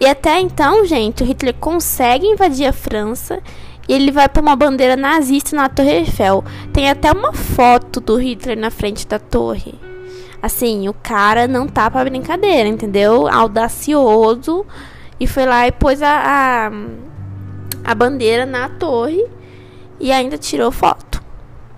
E 0.00 0.06
até 0.06 0.40
então, 0.40 0.84
gente, 0.84 1.22
o 1.22 1.26
Hitler 1.26 1.54
consegue 1.54 2.26
invadir 2.26 2.66
a 2.66 2.72
França 2.72 3.40
e 3.88 3.92
ele 3.92 4.10
vai 4.10 4.28
para 4.28 4.42
uma 4.42 4.56
bandeira 4.56 4.96
nazista 4.96 5.54
na 5.54 5.68
Torre 5.68 5.98
Eiffel. 5.98 6.44
Tem 6.72 6.90
até 6.90 7.12
uma 7.12 7.32
foto 7.32 8.00
do 8.00 8.16
Hitler 8.16 8.58
na 8.58 8.70
frente 8.70 9.06
da 9.06 9.20
torre. 9.20 9.91
Assim, 10.42 10.88
o 10.88 10.92
cara 10.92 11.46
não 11.46 11.68
tá 11.68 11.88
pra 11.88 12.04
brincadeira, 12.04 12.68
entendeu? 12.68 13.28
Audacioso. 13.28 14.66
E 15.20 15.26
foi 15.26 15.46
lá 15.46 15.68
e 15.68 15.72
pôs 15.72 16.02
a, 16.02 16.08
a, 16.66 16.70
a 17.84 17.94
bandeira 17.94 18.44
na 18.44 18.68
torre 18.68 19.24
e 20.00 20.10
ainda 20.10 20.36
tirou 20.36 20.72
foto. 20.72 21.22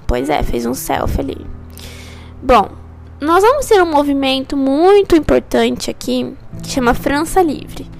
Pois 0.06 0.30
é, 0.30 0.42
fez 0.42 0.64
um 0.64 0.72
selfie 0.72 1.20
ali. 1.20 1.46
Bom, 2.42 2.70
nós 3.20 3.42
vamos 3.42 3.66
ter 3.66 3.82
um 3.82 3.90
movimento 3.90 4.56
muito 4.56 5.14
importante 5.14 5.90
aqui 5.90 6.34
que 6.62 6.70
chama 6.70 6.94
França 6.94 7.42
Livre. 7.42 7.90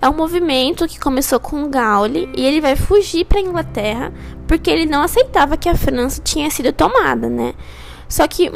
É 0.00 0.08
um 0.08 0.14
movimento 0.14 0.86
que 0.86 1.00
começou 1.00 1.40
com 1.40 1.68
Gauli 1.68 2.28
e 2.36 2.44
ele 2.44 2.60
vai 2.60 2.76
fugir 2.76 3.24
para 3.24 3.40
Inglaterra 3.40 4.12
porque 4.46 4.70
ele 4.70 4.86
não 4.86 5.02
aceitava 5.02 5.56
que 5.56 5.68
a 5.68 5.74
França 5.74 6.20
tinha 6.22 6.48
sido 6.50 6.72
tomada, 6.72 7.28
né? 7.28 7.54
Só 8.08 8.28
que 8.28 8.50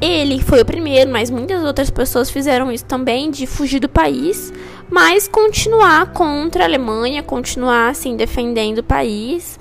ele 0.00 0.40
foi 0.42 0.60
o 0.60 0.64
primeiro, 0.64 1.10
mas 1.10 1.30
muitas 1.30 1.62
outras 1.64 1.90
pessoas 1.90 2.30
fizeram 2.30 2.70
isso 2.70 2.84
também 2.84 3.30
de 3.30 3.46
fugir 3.46 3.80
do 3.80 3.88
país, 3.88 4.52
mas 4.90 5.26
continuar 5.26 6.12
contra 6.12 6.64
a 6.64 6.66
Alemanha, 6.66 7.22
continuar 7.22 7.88
assim 7.88 8.16
defendendo 8.16 8.78
o 8.78 8.84
país, 8.84 9.58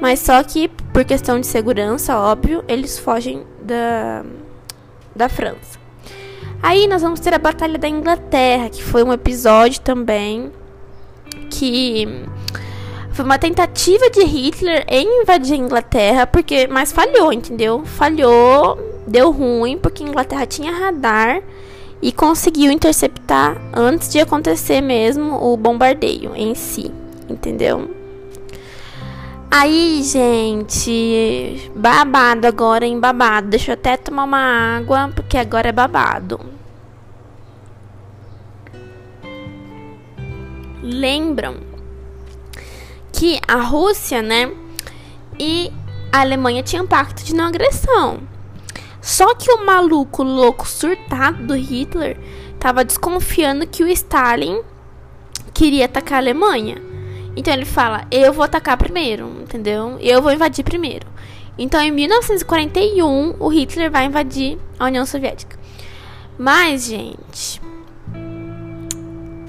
mas 0.00 0.20
só 0.20 0.42
que 0.42 0.68
por 0.92 1.04
questão 1.04 1.40
de 1.40 1.46
segurança, 1.46 2.18
óbvio, 2.18 2.62
eles 2.68 2.98
fogem 2.98 3.42
da 3.62 4.24
da 5.16 5.28
França. 5.28 5.78
Aí 6.62 6.86
nós 6.86 7.02
vamos 7.02 7.18
ter 7.18 7.34
a 7.34 7.38
Batalha 7.38 7.78
da 7.78 7.88
Inglaterra, 7.88 8.68
que 8.68 8.82
foi 8.82 9.02
um 9.02 9.12
episódio 9.12 9.80
também 9.80 10.52
que 11.50 12.06
foi 13.12 13.24
uma 13.24 13.38
tentativa 13.38 14.08
de 14.10 14.22
Hitler 14.22 14.84
em 14.86 15.22
invadir 15.22 15.54
a 15.54 15.56
Inglaterra, 15.56 16.26
porque 16.26 16.68
mas 16.68 16.92
falhou, 16.92 17.32
entendeu? 17.32 17.84
Falhou 17.84 18.78
deu 19.08 19.30
ruim 19.30 19.78
porque 19.78 20.04
a 20.04 20.06
Inglaterra 20.06 20.46
tinha 20.46 20.72
radar 20.72 21.42
e 22.00 22.12
conseguiu 22.12 22.70
interceptar 22.70 23.60
antes 23.72 24.08
de 24.10 24.20
acontecer 24.20 24.80
mesmo 24.80 25.34
o 25.42 25.56
bombardeio 25.56 26.34
em 26.36 26.54
si, 26.54 26.92
entendeu? 27.28 27.98
Aí, 29.50 30.02
gente, 30.02 31.70
babado 31.74 32.46
agora 32.46 32.86
em 32.86 33.00
babado. 33.00 33.48
Deixa 33.48 33.70
eu 33.70 33.74
até 33.74 33.96
tomar 33.96 34.24
uma 34.24 34.76
água, 34.76 35.10
porque 35.14 35.38
agora 35.38 35.70
é 35.70 35.72
babado. 35.72 36.38
Lembram 40.82 41.56
que 43.10 43.40
a 43.48 43.56
Rússia, 43.56 44.22
né, 44.22 44.52
e 45.38 45.72
a 46.12 46.20
Alemanha 46.20 46.62
tinham 46.62 46.84
um 46.84 46.88
pacto 46.88 47.24
de 47.24 47.34
não 47.34 47.46
agressão. 47.46 48.20
Só 49.08 49.34
que 49.34 49.50
o 49.50 49.64
maluco 49.64 50.22
louco 50.22 50.68
surtado 50.68 51.46
do 51.46 51.56
Hitler 51.56 52.18
tava 52.60 52.84
desconfiando 52.84 53.66
que 53.66 53.82
o 53.82 53.88
Stalin 53.88 54.60
queria 55.54 55.86
atacar 55.86 56.16
a 56.16 56.20
Alemanha. 56.20 56.76
Então 57.34 57.54
ele 57.54 57.64
fala: 57.64 58.06
eu 58.10 58.34
vou 58.34 58.44
atacar 58.44 58.76
primeiro, 58.76 59.26
entendeu? 59.40 59.96
Eu 59.98 60.20
vou 60.20 60.30
invadir 60.30 60.62
primeiro. 60.62 61.06
Então 61.56 61.80
em 61.80 61.90
1941 61.90 63.36
o 63.40 63.48
Hitler 63.48 63.90
vai 63.90 64.04
invadir 64.04 64.58
a 64.78 64.84
União 64.84 65.06
Soviética. 65.06 65.58
Mas, 66.36 66.84
gente, 66.84 67.62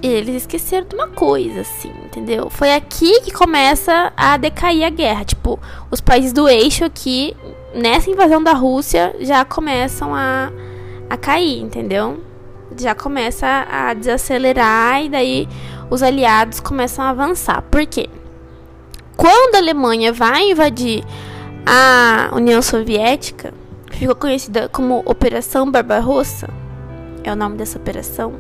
eles 0.02 0.36
esqueceram 0.36 0.88
de 0.88 0.96
uma 0.96 1.10
coisa, 1.10 1.62
assim, 1.62 1.92
entendeu? 2.06 2.50
Foi 2.50 2.74
aqui 2.74 3.20
que 3.22 3.32
começa 3.32 4.14
a 4.16 4.38
decair 4.38 4.86
a 4.86 4.90
guerra. 4.90 5.26
Tipo, 5.26 5.60
os 5.92 6.00
países 6.00 6.32
do 6.32 6.48
eixo 6.48 6.86
aqui, 6.86 7.36
nessa 7.74 8.10
invasão 8.10 8.44
da 8.44 8.54
Rússia, 8.54 9.16
já 9.20 9.44
começam 9.46 10.14
a, 10.14 10.52
a 11.10 11.18
cair, 11.18 11.62
entendeu? 11.62 12.22
Já 12.78 12.94
começa 12.94 13.48
a 13.70 13.94
desacelerar 13.94 15.04
e 15.04 15.10
daí 15.10 15.48
os 15.90 16.04
aliados 16.04 16.60
começam 16.60 17.04
a 17.04 17.10
avançar. 17.10 17.62
Por 17.64 17.86
quê? 17.86 18.10
Quando 19.18 19.56
a 19.56 19.58
Alemanha 19.58 20.14
vai 20.14 20.52
invadir 20.52 21.04
a 21.66 22.30
União 22.34 22.62
Soviética, 22.62 23.54
ficou 23.92 24.16
conhecida 24.16 24.70
como 24.70 25.04
Operação 25.06 25.70
Barbarossa, 25.70 26.50
é 27.24 27.32
o 27.32 27.36
nome 27.36 27.58
dessa 27.58 27.78
operação. 27.78 28.34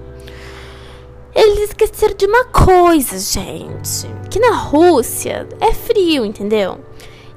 Eles 1.35 1.69
esqueceram 1.69 2.15
de 2.15 2.25
uma 2.25 2.45
coisa, 2.45 3.19
gente, 3.19 4.07
que 4.29 4.39
na 4.39 4.55
Rússia 4.55 5.47
é 5.59 5.73
frio, 5.73 6.25
entendeu? 6.25 6.79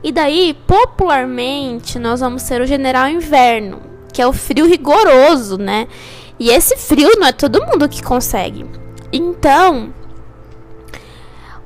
E 0.02 0.10
daí, 0.10 0.56
popularmente, 0.66 1.98
nós 1.98 2.20
vamos 2.20 2.42
ser 2.42 2.60
o 2.60 2.66
General 2.66 3.08
Inverno, 3.08 3.80
que 4.12 4.20
é 4.20 4.26
o 4.26 4.32
frio 4.32 4.66
rigoroso, 4.66 5.56
né? 5.56 5.86
E 6.38 6.50
esse 6.50 6.76
frio 6.76 7.10
não 7.16 7.28
é 7.28 7.32
todo 7.32 7.64
mundo 7.64 7.88
que 7.88 8.02
consegue. 8.02 8.66
Então, 9.12 9.94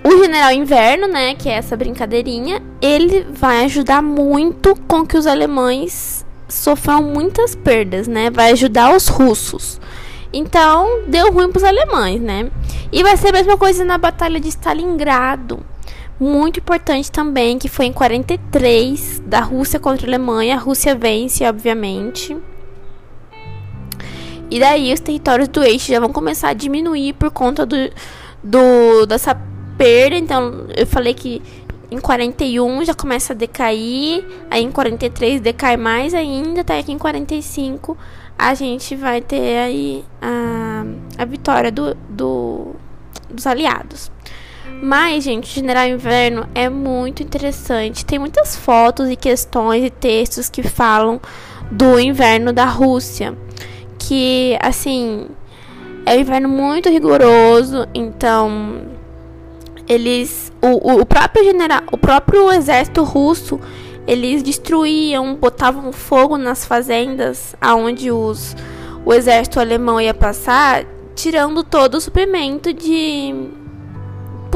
o 0.04 0.22
General 0.22 0.52
Inverno, 0.52 1.06
né, 1.06 1.34
que 1.34 1.48
é 1.48 1.54
essa 1.54 1.76
brincadeirinha, 1.76 2.62
ele 2.80 3.26
vai 3.30 3.64
ajudar 3.64 4.02
muito 4.02 4.76
com 4.86 5.06
que 5.06 5.16
os 5.16 5.26
alemães 5.26 6.24
sofram 6.48 7.02
muitas 7.02 7.54
perdas, 7.54 8.06
né? 8.06 8.30
Vai 8.30 8.52
ajudar 8.52 8.94
os 8.94 9.08
russos. 9.08 9.80
Então, 10.32 11.04
deu 11.08 11.32
ruim 11.32 11.50
para 11.50 11.58
os 11.58 11.64
alemães, 11.64 12.20
né? 12.20 12.50
E 12.92 13.02
vai 13.02 13.16
ser 13.16 13.28
a 13.28 13.32
mesma 13.32 13.56
coisa 13.56 13.84
na 13.84 13.98
Batalha 13.98 14.38
de 14.38 14.48
Stalingrado. 14.48 15.60
Muito 16.18 16.61
importante 16.61 17.12
também, 17.12 17.58
que 17.58 17.68
foi 17.68 17.87
em 17.87 17.92
43, 17.92 19.23
da 19.26 19.40
Rússia 19.40 19.78
contra 19.78 20.06
a 20.06 20.08
Alemanha. 20.08 20.56
A 20.56 20.58
Rússia 20.58 20.94
vence, 20.94 21.44
obviamente. 21.44 22.37
E 24.50 24.58
daí 24.58 24.92
os 24.92 25.00
territórios 25.00 25.49
do 25.49 25.62
eixo 25.62 25.88
já 25.88 26.00
vão 26.00 26.12
começar 26.12 26.49
a 26.49 26.54
diminuir 26.54 27.12
por 27.14 27.30
conta 27.30 27.66
do, 27.66 27.76
do 28.42 29.06
dessa 29.06 29.37
perda. 29.76 30.16
Então, 30.16 30.66
eu 30.75 30.87
falei 30.87 31.12
que 31.12 31.42
em 31.90 31.99
41 31.99 32.85
já 32.85 32.94
começa 32.94 33.32
a 33.32 33.37
decair, 33.37 34.25
aí 34.50 34.62
em 34.62 34.73
43 34.73 35.40
decai 35.40 35.76
mais 35.76 36.14
ainda, 36.14 36.62
até 36.62 36.78
aqui 36.78 36.92
em 36.92 36.99
45 36.99 37.96
a 38.38 38.54
gente 38.54 38.94
vai 38.94 39.20
ter 39.20 39.58
aí 39.58 40.04
a, 40.20 40.85
a 41.18 41.25
vitória 41.25 41.73
do, 41.73 41.94
do, 42.08 42.75
dos 43.30 43.46
aliados. 43.46 44.11
Mas, 44.83 45.25
gente, 45.25 45.54
General 45.54 45.87
Inverno 45.87 46.47
é 46.54 46.68
muito 46.68 47.23
interessante. 47.23 48.04
Tem 48.04 48.18
muitas 48.18 48.54
fotos 48.56 49.09
e 49.09 49.16
questões 49.16 49.85
e 49.85 49.90
textos 49.90 50.49
que 50.49 50.62
falam 50.62 51.21
do 51.71 51.99
inverno 51.99 52.52
da 52.52 52.64
Rússia. 52.64 53.37
Que, 53.99 54.56
assim, 54.61 55.26
é 56.04 56.16
um 56.16 56.21
inverno 56.21 56.49
muito 56.49 56.88
rigoroso. 56.88 57.88
Então, 57.95 58.83
eles 59.88 60.52
o, 60.61 61.00
o 61.00 61.06
próprio 61.06 61.45
general 61.45 61.83
o 61.92 61.97
próprio 61.97 62.50
exército 62.50 63.04
russo 63.04 63.61
eles 64.06 64.42
destruíam 64.42 65.35
botavam 65.35 65.92
fogo 65.92 66.37
nas 66.37 66.64
fazendas 66.64 67.54
aonde 67.61 68.11
os 68.11 68.56
o 69.04 69.12
exército 69.14 69.61
alemão 69.61 70.00
ia 70.00 70.14
passar 70.14 70.85
tirando 71.14 71.62
todo 71.62 71.95
o 71.95 72.00
suprimento 72.00 72.73
de 72.73 73.33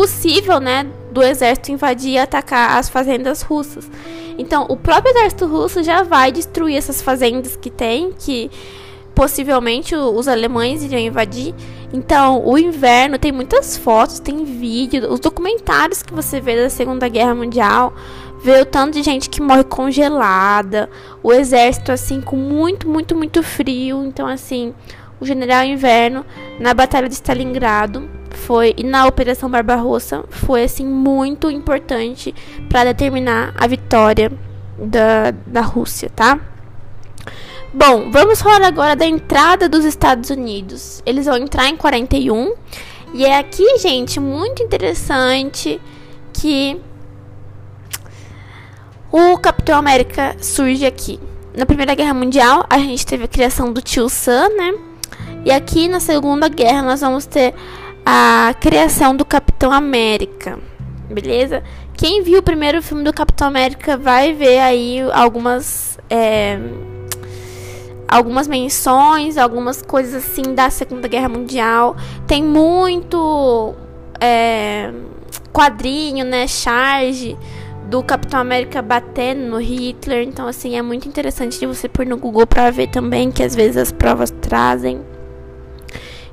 possível 0.01 0.59
né 0.59 0.87
do 1.13 1.23
exército 1.23 1.71
invadir 1.71 2.13
e 2.13 2.19
atacar 2.19 2.79
as 2.79 2.89
fazendas 2.89 3.43
russas 3.43 3.91
então 4.39 4.65
o 4.71 4.75
próprio 4.75 5.11
exército 5.11 5.47
russo 5.47 5.83
já 5.83 6.03
vai 6.03 6.33
destruir 6.33 6.77
essas 6.77 7.03
fazendas 7.03 7.55
que 7.55 7.69
tem 7.69 8.11
que 8.19 8.51
possivelmente 9.15 9.95
os 9.95 10.27
alemães 10.27 10.83
iriam 10.83 10.99
invadir. 10.99 11.55
Então, 11.93 12.43
o 12.47 12.57
inverno 12.57 13.19
tem 13.19 13.31
muitas 13.31 13.77
fotos, 13.77 14.19
tem 14.19 14.45
vídeo, 14.45 15.13
os 15.13 15.21
documentários 15.21 16.03
que 16.03 16.15
você 16.15 16.41
vê 16.41 16.57
da 16.57 16.71
Segunda 16.71 17.07
Guerra 17.07 17.35
Mundial, 17.35 17.93
vê 18.43 18.63
o 18.63 18.65
tanto 18.65 18.95
de 18.95 19.03
gente 19.03 19.29
que 19.29 19.43
morre 19.43 19.65
congelada, 19.65 20.89
o 21.23 21.35
exército 21.35 21.93
assim 21.93 22.23
com 22.23 22.37
muito, 22.37 22.89
muito, 22.89 23.15
muito 23.15 23.43
frio. 23.43 24.07
Então, 24.07 24.27
assim, 24.27 24.73
o 25.21 25.27
General 25.27 25.65
Inverno 25.65 26.25
na 26.59 26.73
Batalha 26.73 27.07
de 27.07 27.15
Stalingrado 27.15 28.20
foi 28.31 28.75
e 28.77 28.85
na 28.85 29.07
Operação 29.07 29.51
Barbarossa 29.51 30.25
foi 30.31 30.65
assim 30.65 30.87
muito 30.87 31.51
importante 31.51 32.35
para 32.69 32.85
determinar 32.85 33.55
a 33.57 33.67
vitória 33.67 34.31
da, 34.79 35.33
da 35.47 35.61
Rússia, 35.61 36.11
tá? 36.15 36.39
Bom, 37.73 38.11
vamos 38.11 38.43
falar 38.43 38.67
agora 38.67 38.97
da 38.97 39.07
entrada 39.07 39.69
dos 39.69 39.85
Estados 39.85 40.29
Unidos. 40.31 41.03
Eles 41.07 41.27
vão 41.27 41.37
entrar 41.37 41.69
em 41.69 41.77
41. 41.77 42.55
E 43.15 43.25
é 43.25 43.39
aqui, 43.39 43.79
gente, 43.79 44.19
muito 44.19 44.63
interessante 44.63 45.81
que 46.33 46.81
o 49.13 49.39
Capitão 49.39 49.79
América 49.79 50.37
surge 50.41 50.85
aqui. 50.85 51.21
Na 51.57 51.67
Primeira 51.67 51.95
Guerra 51.95 52.15
Mundial, 52.15 52.65
a 52.69 52.79
gente 52.79 53.05
teve 53.05 53.25
a 53.25 53.29
criação 53.29 53.73
do 53.73 53.81
Tio 53.81 54.09
Sam, 54.09 54.49
né? 54.51 54.75
E 55.45 55.51
aqui 55.51 55.89
na 55.89 56.01
Segunda 56.01 56.49
Guerra 56.49 56.83
nós 56.83 57.01
vamos 57.01 57.27
ter 57.27 57.55
a 58.13 58.53
criação 58.55 59.15
do 59.15 59.25
Capitão 59.25 59.71
América. 59.71 60.59
Beleza? 61.09 61.63
Quem 61.95 62.25
viu 62.25 62.41
o 62.41 62.43
primeiro 62.43 62.83
filme 62.83 63.05
do 63.05 63.13
Capitão 63.13 63.47
América 63.47 63.97
vai 63.97 64.33
ver 64.33 64.59
aí 64.59 65.01
algumas 65.13 65.97
é, 66.11 66.59
algumas 68.09 68.49
menções, 68.49 69.39
algumas 69.39 69.81
coisas 69.81 70.25
assim 70.25 70.55
da 70.55 70.71
Segunda 70.71 71.07
Guerra 71.07 71.29
Mundial. 71.29 71.97
Tem 72.27 72.43
muito 72.43 73.77
é, 74.21 74.91
quadrinho, 75.53 76.25
né? 76.25 76.49
Charge 76.49 77.39
do 77.89 78.03
Capitão 78.03 78.41
América 78.41 78.83
batendo 78.83 79.43
no 79.43 79.59
Hitler. 79.59 80.27
Então, 80.27 80.49
assim, 80.49 80.77
é 80.77 80.83
muito 80.83 81.07
interessante 81.07 81.61
de 81.61 81.67
você 81.67 81.89
pôr 81.89 82.05
no 82.05 82.17
Google 82.17 82.45
para 82.45 82.73
ver 82.73 82.89
também, 82.89 83.31
que 83.31 83.45
às 83.45 83.55
vezes 83.55 83.77
as 83.77 83.93
provas 83.93 84.33
trazem. 84.41 85.01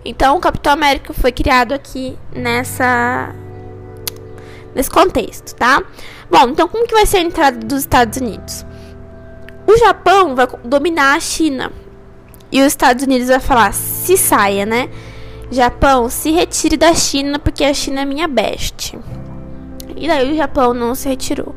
Então, 0.08 0.38
o 0.38 0.40
Capitão 0.40 0.72
América 0.72 1.14
foi 1.14 1.34
criado 1.34 1.74
aqui 1.74 2.18
nessa 2.34 3.36
nesse 4.74 4.90
contexto, 4.90 5.54
tá? 5.54 5.84
Bom, 6.30 6.50
então 6.50 6.68
como 6.68 6.88
que 6.88 6.94
vai 6.94 7.06
ser 7.06 7.18
a 7.18 7.22
entrada 7.22 7.58
dos 7.58 7.80
Estados 7.80 8.18
Unidos? 8.18 8.66
O 9.66 9.76
Japão 9.76 10.34
vai 10.34 10.48
dominar 10.64 11.16
a 11.16 11.20
China. 11.20 11.74
E 12.50 12.62
os 12.62 12.68
Estados 12.68 13.04
Unidos 13.04 13.28
vai 13.28 13.42
falar: 13.42 13.74
se 13.74 14.16
saia, 14.16 14.66
né? 14.66 14.90
Japão, 15.52 16.10
se 16.10 16.32
retire 16.32 16.78
da 16.78 16.94
China 16.94 17.38
porque 17.38 17.66
a 17.66 17.74
China 17.74 18.02
é 18.02 18.06
minha 18.06 18.30
best. 18.30 18.98
E 19.94 20.08
daí 20.08 20.32
o 20.32 20.38
Japão 20.38 20.74
não 20.74 20.96
se 20.96 21.10
retirou. 21.10 21.54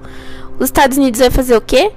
Os 0.58 0.64
Estados 0.64 0.98
Unidos 0.98 1.20
vai 1.20 1.30
fazer 1.30 1.56
o 1.56 1.60
quê? 1.60 1.92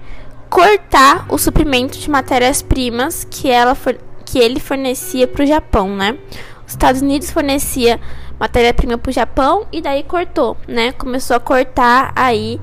Cortar 0.52 1.26
o 1.30 1.38
suprimento 1.40 1.98
de 1.98 2.12
matérias-primas 2.12 3.26
que, 3.28 3.50
ela 3.50 3.74
for, 3.74 3.98
que 4.34 4.40
ele 4.40 4.60
fornecia 4.60 5.28
para 5.28 5.44
o 5.44 5.46
Japão, 5.46 5.96
né? 5.96 6.18
Os 6.66 6.72
Estados 6.72 7.04
Unidos 7.04 7.30
fornecia 7.30 8.00
matéria-prima 8.40 8.98
para 8.98 9.12
o 9.12 9.14
Japão 9.14 9.68
e 9.72 9.80
daí 9.80 10.02
cortou, 10.02 10.58
né? 10.68 10.92
Começou 10.94 11.36
a 11.36 11.40
cortar 11.40 12.12
aí 12.16 12.60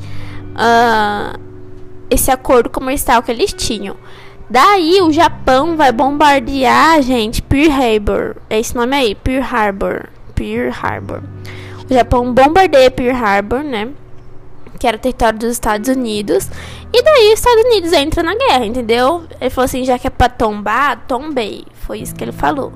uh, 0.51 1.39
esse 2.11 2.29
acordo 2.29 2.69
comercial 2.69 3.23
que 3.23 3.31
eles 3.31 3.53
tinham. 3.53 3.97
Daí 4.51 5.01
o 5.01 5.13
Japão 5.13 5.77
vai 5.77 5.93
bombardear, 5.93 7.01
gente, 7.03 7.41
Pearl 7.41 7.71
Harbor. 7.71 8.37
É 8.51 8.59
esse 8.59 8.75
nome 8.75 8.97
aí, 8.97 9.15
Pearl 9.15 9.45
Harbor. 9.45 10.09
Pearl 10.35 10.73
Harbor. 10.73 11.23
O 11.89 11.95
Japão 11.95 12.35
bombardeia 12.35 12.91
Pearl 12.91 13.17
Harbor, 13.17 13.63
né? 13.63 13.91
Que 14.81 14.87
era 14.89 14.99
território 14.99 15.39
dos 15.39 15.51
Estados 15.51 15.89
Unidos. 15.89 16.49
E 16.93 17.03
daí 17.03 17.29
os 17.29 17.39
Estados 17.39 17.65
Unidos 17.67 17.93
entram 17.93 18.25
na 18.25 18.35
guerra, 18.35 18.67
entendeu? 18.67 19.25
Ele 19.41 19.51
falou 19.51 19.67
assim, 19.67 19.85
já 19.85 19.97
que 19.97 20.09
é 20.09 20.11
pra 20.11 20.29
tombar, 20.29 21.05
tombei. 21.07 21.65
Foi 21.75 22.01
isso 22.01 22.15
que 22.15 22.25
ele 22.25 22.33
falou. 22.33 22.73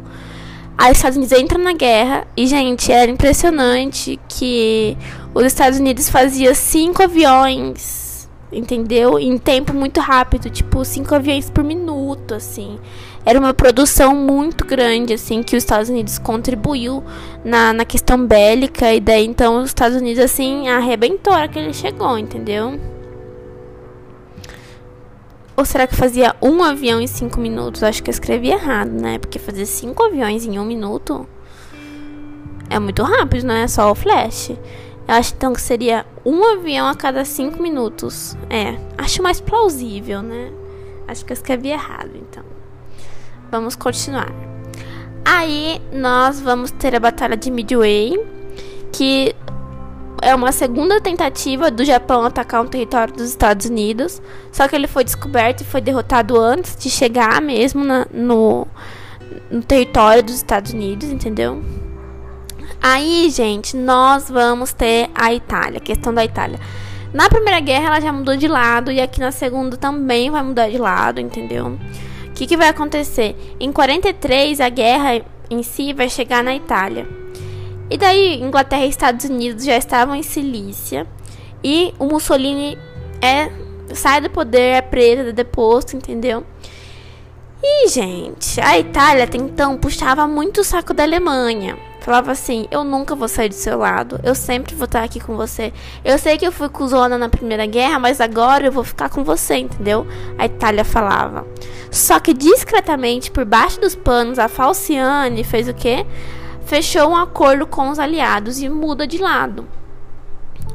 Aí 0.78 0.92
os 0.92 0.99
Estados 0.99 1.16
Unidos 1.16 1.37
entram 1.37 1.62
na 1.62 1.73
guerra. 1.73 2.28
E, 2.37 2.46
gente, 2.46 2.92
era 2.92 3.11
impressionante 3.11 4.20
que 4.28 4.96
os 5.34 5.44
Estados 5.44 5.80
Unidos 5.80 6.08
faziam 6.08 6.54
cinco 6.54 7.02
aviões 7.02 8.04
entendeu? 8.52 9.18
Em 9.18 9.37
tempo 9.37 9.75
muito 9.75 10.00
rápido, 10.00 10.49
tipo 10.49 10.84
cinco 10.84 11.14
aviões 11.14 11.50
por 11.50 11.64
minuto, 11.64 12.34
assim. 12.34 12.78
Era 13.26 13.38
uma 13.38 13.54
produção 13.54 14.14
muito 14.14 14.66
grande, 14.66 15.14
assim, 15.14 15.43
que 15.43 15.57
os 15.57 15.62
Estados 15.62 15.88
Unidos 15.88 16.19
contribuiu 16.19 17.02
na, 17.45 17.73
na 17.73 17.85
questão 17.85 18.26
bélica. 18.26 18.93
E 18.93 19.00
daí, 19.00 19.25
então, 19.25 19.62
os 19.62 19.71
Estados 19.71 19.97
Unidos, 19.97 20.23
assim, 20.23 20.69
arrebentou 20.69 21.33
a 21.33 21.37
hora 21.37 21.49
que 21.49 21.59
ele 21.59 21.73
chegou, 21.73 22.19
entendeu? 22.19 22.78
Ou 25.57 25.64
será 25.64 25.87
que 25.87 25.95
fazia 25.95 26.35
um 26.43 26.62
avião 26.62 27.00
em 27.00 27.07
cinco 27.07 27.40
minutos? 27.40 27.83
Acho 27.83 28.02
que 28.02 28.11
eu 28.11 28.12
escrevi 28.12 28.50
errado, 28.50 28.90
né? 28.90 29.19
Porque 29.19 29.38
fazer 29.38 29.66
cinco 29.66 30.02
aviões 30.02 30.45
em 30.45 30.59
um 30.59 30.64
minuto 30.64 31.26
é 32.69 32.78
muito 32.78 33.02
rápido, 33.02 33.47
não 33.47 33.54
é 33.54 33.69
só 33.69 33.90
o 33.90 33.95
flash. 33.95 34.50
Eu 34.50 35.14
acho 35.14 35.33
então 35.35 35.52
que 35.52 35.61
seria 35.61 36.04
um 36.25 36.45
avião 36.45 36.88
a 36.88 36.95
cada 36.95 37.25
cinco 37.25 37.62
minutos. 37.62 38.37
É, 38.50 38.76
acho 38.99 39.23
mais 39.23 39.40
plausível, 39.40 40.23
né? 40.23 40.50
Acho 41.07 41.25
que 41.25 41.33
eu 41.33 41.35
escrevi 41.35 41.69
errado, 41.69 42.11
então. 42.14 42.53
Vamos 43.54 43.76
continuar. 43.76 44.32
Aí 45.25 45.80
nós 45.92 46.40
vamos 46.40 46.73
ter 46.73 46.92
a 46.96 46.99
Batalha 46.99 47.37
de 47.37 47.52
Midway, 47.52 48.18
que 48.90 49.32
é 50.20 50.34
uma 50.34 50.50
segunda 50.50 51.00
tentativa 51.00 51.70
do 51.70 51.84
Japão 51.84 52.25
atacar 52.25 52.62
um 52.62 52.66
território 52.66 53.14
dos 53.14 53.28
Estados 53.28 53.66
Unidos. 53.66 54.20
Só 54.50 54.66
que 54.66 54.75
ele 54.75 54.88
foi 54.88 55.04
descoberto 55.04 55.61
e 55.61 55.64
foi 55.64 55.80
derrotado 55.80 56.37
antes 56.37 56.76
de 56.76 56.90
chegar 56.90 57.40
mesmo 57.40 57.84
na, 57.84 58.08
no, 58.12 58.66
no 59.49 59.62
território 59.62 60.25
dos 60.25 60.34
Estados 60.34 60.73
Unidos, 60.73 61.08
entendeu? 61.08 61.62
Aí, 62.82 63.30
gente, 63.30 63.76
nós 63.76 64.28
vamos 64.28 64.73
ter 64.73 65.11
a 65.14 65.32
Itália, 65.32 65.78
questão 65.78 66.12
da 66.12 66.25
Itália. 66.25 66.58
Na 67.12 67.28
Primeira 67.28 67.61
Guerra 67.61 67.87
ela 67.87 68.00
já 68.00 68.12
mudou 68.12 68.37
de 68.37 68.49
lado 68.49 68.90
e 68.90 69.00
aqui 69.00 69.20
na 69.20 69.30
Segunda 69.30 69.76
também 69.76 70.28
vai 70.28 70.42
mudar 70.42 70.68
de 70.68 70.76
lado, 70.76 71.20
entendeu? 71.20 71.78
O 72.35 72.37
que, 72.37 72.49
que 72.49 72.57
vai 72.57 72.69
acontecer? 72.69 73.37
Em 73.61 73.71
43 73.71 74.61
a 74.61 74.69
guerra 74.69 75.25
em 75.49 75.62
si 75.62 75.93
vai 75.93 76.09
chegar 76.09 76.43
na 76.43 76.53
Itália. 76.53 77.07
E 77.88 77.97
daí 77.97 78.43
Inglaterra 78.43 78.85
e 78.85 78.88
Estados 78.88 79.25
Unidos 79.25 79.64
já 79.64 79.76
estavam 79.76 80.17
em 80.17 80.23
Cilícia 80.25 81.07
e 81.62 81.95
o 81.97 82.07
Mussolini 82.07 82.76
é 83.23 83.53
sai 83.95 84.21
do 84.21 84.29
poder, 84.29 84.75
é 84.75 84.83
preso, 84.83 85.29
é 85.29 85.33
deposto, 85.33 85.95
entendeu? 85.95 86.45
E, 87.62 87.87
gente, 87.88 88.61
a 88.61 88.81
Itália 88.81 89.29
então 89.35 89.79
puxava 89.79 90.26
muito 90.26 90.62
o 90.62 90.64
saco 90.64 90.93
da 90.93 91.05
Alemanha. 91.05 91.79
Falava 92.00 92.33
assim: 92.33 92.67
Eu 92.69 92.83
nunca 92.83 93.14
vou 93.14 93.29
sair 93.29 93.49
do 93.49 93.55
seu 93.55 93.79
lado. 93.79 94.19
Eu 94.25 94.35
sempre 94.35 94.75
vou 94.75 94.87
estar 94.87 95.05
aqui 95.05 95.21
com 95.21 95.37
você. 95.37 95.73
Eu 96.05 96.19
sei 96.19 96.37
que 96.37 96.45
eu 96.45 96.50
fui 96.50 96.69
cuzona 96.69 97.17
na 97.17 97.28
Primeira 97.28 97.65
Guerra, 97.65 98.00
mas 98.00 98.21
agora 98.21 98.67
eu 98.67 98.73
vou 98.73 98.82
ficar 98.82 99.08
com 99.08 99.23
você, 99.23 99.58
entendeu? 99.58 100.04
A 100.37 100.47
Itália 100.47 100.85
falava. 100.85 101.47
Só 101.95 102.19
que 102.19 102.35
discretamente, 102.35 103.30
por 103.30 103.45
baixo 103.45 103.80
dos 103.80 103.95
panos, 103.95 104.37
a 104.37 104.49
Falciane 104.49 105.45
fez 105.45 105.69
o 105.69 105.73
quê? 105.73 106.04
Fechou 106.67 107.11
um 107.11 107.17
acordo 107.17 107.69
com 107.69 107.89
os 107.89 108.00
aliados 108.00 108.61
e 108.61 108.69
muda 108.69 109.07
de 109.07 109.17
lado. 109.19 109.65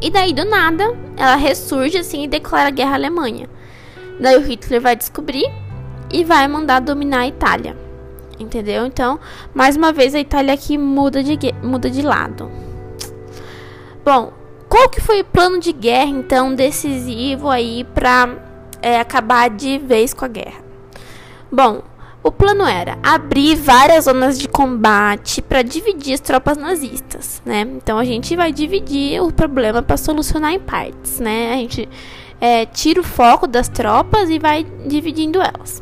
E 0.01 0.09
daí, 0.09 0.31
do 0.31 0.45
nada, 0.45 0.97
ela 1.17 1.35
ressurge 1.35 1.97
assim 1.97 2.23
e 2.23 2.27
declara 2.27 2.69
guerra 2.69 2.91
à 2.91 2.95
Alemanha. 2.95 3.49
Daí 4.17 4.37
o 4.37 4.41
Hitler 4.41 4.79
vai 4.79 4.95
descobrir 4.95 5.45
e 6.09 6.23
vai 6.23 6.47
mandar 6.47 6.79
dominar 6.79 7.19
a 7.19 7.27
Itália. 7.27 7.75
Entendeu? 8.39 8.85
Então, 8.85 9.19
mais 9.53 9.75
uma 9.75 9.91
vez 9.91 10.15
a 10.15 10.21
Itália 10.21 10.53
aqui 10.53 10.77
muda 10.77 11.21
de, 11.21 11.37
muda 11.61 11.89
de 11.89 12.01
lado. 12.01 12.49
Bom, 14.05 14.31
qual 14.69 14.87
que 14.87 15.01
foi 15.01 15.19
o 15.19 15.25
plano 15.25 15.59
de 15.59 15.73
guerra 15.73 16.11
então 16.11 16.55
decisivo 16.55 17.49
aí 17.49 17.83
para 17.93 18.37
é, 18.81 19.01
acabar 19.01 19.49
de 19.49 19.77
vez 19.79 20.13
com 20.13 20.23
a 20.23 20.29
guerra? 20.29 20.68
Bom, 21.51 21.81
o 22.21 22.31
plano 22.31 22.65
era 22.65 22.97
abrir 23.01 23.55
várias 23.55 24.05
zonas 24.05 24.37
de 24.37 24.47
combate 24.47 25.41
para 25.41 25.61
dividir 25.61 26.13
as 26.13 26.19
tropas 26.19 26.57
nazistas, 26.57 27.41
né? 27.45 27.61
Então 27.61 27.97
a 27.97 28.03
gente 28.03 28.35
vai 28.35 28.51
dividir 28.51 29.21
o 29.21 29.31
problema 29.31 29.81
para 29.81 29.97
solucionar 29.97 30.53
em 30.53 30.59
partes, 30.59 31.19
né? 31.19 31.53
A 31.53 31.57
gente 31.57 31.89
é, 32.41 32.65
tira 32.65 33.01
o 33.01 33.03
foco 33.03 33.47
das 33.47 33.67
tropas 33.67 34.29
e 34.29 34.37
vai 34.37 34.65
dividindo 34.85 35.41
elas. 35.41 35.81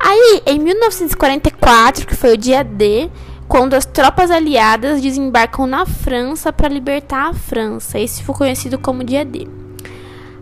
Aí, 0.00 0.42
em 0.46 0.60
1944, 0.60 2.06
que 2.06 2.14
foi 2.14 2.34
o 2.34 2.36
dia 2.36 2.62
D, 2.62 3.10
quando 3.48 3.74
as 3.74 3.84
tropas 3.84 4.30
aliadas 4.30 5.00
desembarcam 5.00 5.66
na 5.66 5.84
França 5.84 6.52
para 6.52 6.68
libertar 6.68 7.30
a 7.30 7.34
França. 7.34 7.98
Esse 7.98 8.22
foi 8.22 8.34
conhecido 8.34 8.78
como 8.78 9.02
dia 9.02 9.24
D. 9.24 9.48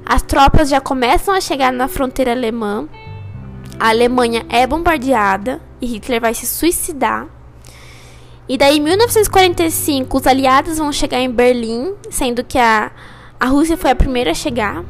As 0.05 0.23
tropas 0.23 0.69
já 0.69 0.81
começam 0.81 1.35
a 1.35 1.41
chegar 1.41 1.73
na 1.73 1.89
fronteira 1.89 2.33
alemã. 2.33 2.87
A 3.79 3.89
Alemanha 3.91 4.45
é 4.49 4.67
bombardeada 4.67 5.61
e 5.81 5.87
Hitler 5.87 6.21
vai 6.21 6.35
se 6.35 6.47
suicidar. 6.47 7.27
E 8.49 8.57
daí, 8.57 8.79
em 8.79 8.81
1945, 8.81 10.17
os 10.17 10.27
aliados 10.27 10.79
vão 10.79 10.93
chegar 10.93 11.21
em 11.21 11.31
Berlim, 11.31 11.95
sendo 12.11 12.45
que 12.45 12.59
a, 12.59 12.91
a 13.39 13.47
Rússia 13.47 13.77
foi 13.77 13.91
a 13.91 13.97
primeira 13.97 14.31
a 14.31 14.35
chegar. 14.35 14.85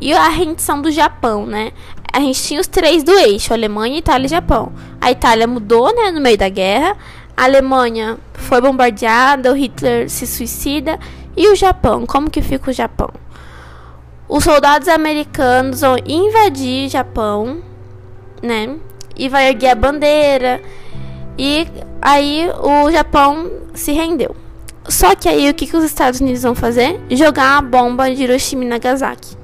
E 0.00 0.12
a 0.12 0.28
rendição 0.28 0.82
do 0.82 0.90
Japão, 0.90 1.46
né? 1.46 1.72
a 2.12 2.20
gente 2.20 2.42
tinha 2.42 2.60
os 2.60 2.66
três 2.66 3.02
do 3.02 3.12
eixo, 3.12 3.52
Alemanha, 3.52 3.98
Itália 3.98 4.26
e 4.26 4.30
Japão. 4.30 4.72
A 5.00 5.10
Itália 5.10 5.46
mudou, 5.46 5.94
né, 5.94 6.10
no 6.10 6.20
meio 6.20 6.38
da 6.38 6.48
guerra. 6.48 6.96
A 7.36 7.44
Alemanha 7.44 8.18
foi 8.32 8.60
bombardeada, 8.60 9.52
o 9.52 9.54
Hitler 9.54 10.08
se 10.10 10.26
suicida. 10.26 10.98
E 11.36 11.48
o 11.48 11.54
Japão, 11.54 12.06
como 12.06 12.30
que 12.30 12.42
fica 12.42 12.70
o 12.70 12.74
Japão? 12.74 13.10
Os 14.28 14.44
soldados 14.44 14.88
americanos 14.88 15.82
vão 15.82 15.96
invadir 16.04 16.88
Japão, 16.88 17.62
né? 18.42 18.76
E 19.16 19.28
vai 19.28 19.48
erguer 19.48 19.70
a 19.70 19.74
bandeira. 19.74 20.60
E 21.38 21.66
aí 22.00 22.48
o 22.62 22.90
Japão 22.90 23.50
se 23.74 23.92
rendeu. 23.92 24.34
Só 24.88 25.14
que 25.14 25.28
aí 25.28 25.50
o 25.50 25.54
que, 25.54 25.66
que 25.66 25.76
os 25.76 25.84
Estados 25.84 26.20
Unidos 26.20 26.42
vão 26.42 26.54
fazer? 26.54 27.00
Jogar 27.10 27.52
uma 27.52 27.62
bomba 27.62 28.10
de 28.12 28.22
Hiroshima 28.22 28.64
e 28.64 28.68
Nagasaki. 28.68 29.36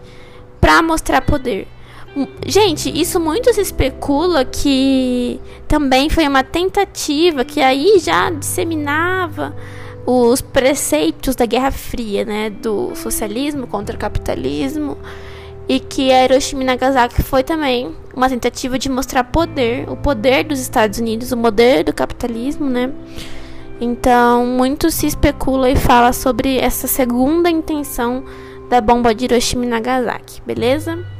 Pra 0.61 0.83
mostrar 0.83 1.21
poder. 1.21 1.69
Gente, 2.47 2.89
isso 2.89 3.19
muito 3.19 3.53
se 3.53 3.61
especula 3.61 4.45
que 4.45 5.41
também 5.67 6.09
foi 6.09 6.27
uma 6.29 6.45
tentativa 6.45 7.45
que 7.45 7.61
aí 7.61 7.99
já 7.99 8.31
disseminava 8.31 9.55
os 10.07 10.41
preceitos 10.41 11.35
da 11.35 11.45
Guerra 11.45 11.73
Fria, 11.73 12.25
né, 12.25 12.51
do 12.51 12.95
socialismo 12.95 13.67
contra 13.67 13.97
o 13.97 13.99
capitalismo, 13.99 14.97
e 15.69 15.81
que 15.81 16.13
a 16.13 16.25
Hiroshima 16.25 16.63
e 16.63 16.67
Nagasaki 16.67 17.23
foi 17.23 17.43
também 17.43 17.95
uma 18.15 18.29
tentativa 18.29 18.79
de 18.79 18.89
mostrar 18.89 19.25
poder, 19.25 19.89
o 19.89 19.97
poder 19.97 20.45
dos 20.45 20.61
Estados 20.61 20.99
Unidos, 20.99 21.33
o 21.33 21.37
poder 21.37 21.85
do 21.85 21.93
capitalismo, 21.93 22.69
né? 22.69 22.93
Então, 23.81 24.47
muito 24.47 24.91
se 24.91 25.07
especula 25.07 25.71
e 25.71 25.77
fala 25.77 26.13
sobre 26.13 26.59
essa 26.59 26.87
segunda 26.87 27.51
intenção 27.51 28.25
da 28.69 28.81
bomba 28.81 29.15
de 29.15 29.25
Hiroshima 29.25 29.65
e 29.65 29.69
Nagasaki, 29.69 30.41
beleza? 30.43 31.14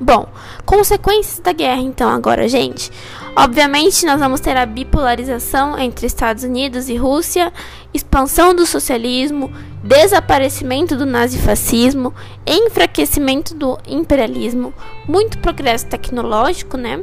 Bom, 0.00 0.26
consequências 0.66 1.38
da 1.38 1.52
guerra, 1.52 1.80
então, 1.80 2.10
agora, 2.10 2.48
gente. 2.48 2.90
Obviamente, 3.36 4.04
nós 4.04 4.18
vamos 4.18 4.40
ter 4.40 4.56
a 4.56 4.66
bipolarização 4.66 5.78
entre 5.78 6.06
Estados 6.06 6.42
Unidos 6.42 6.88
e 6.88 6.96
Rússia, 6.96 7.52
expansão 7.92 8.54
do 8.54 8.66
socialismo, 8.66 9.52
desaparecimento 9.84 10.96
do 10.96 11.06
nazifascismo, 11.06 12.12
enfraquecimento 12.44 13.54
do 13.54 13.78
imperialismo, 13.86 14.74
muito 15.06 15.38
progresso 15.38 15.86
tecnológico, 15.86 16.76
né? 16.76 17.00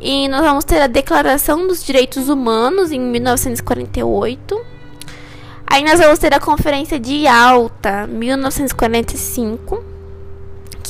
E 0.00 0.28
nós 0.28 0.42
vamos 0.42 0.64
ter 0.64 0.80
a 0.80 0.86
Declaração 0.86 1.66
dos 1.66 1.82
Direitos 1.82 2.28
Humanos 2.28 2.92
em 2.92 3.00
1948. 3.00 4.60
Aí 5.66 5.82
nós 5.84 5.98
vamos 5.98 6.18
ter 6.18 6.34
a 6.34 6.40
Conferência 6.40 6.98
de 7.00 7.14
Yalta, 7.14 8.06
1945 8.06 9.89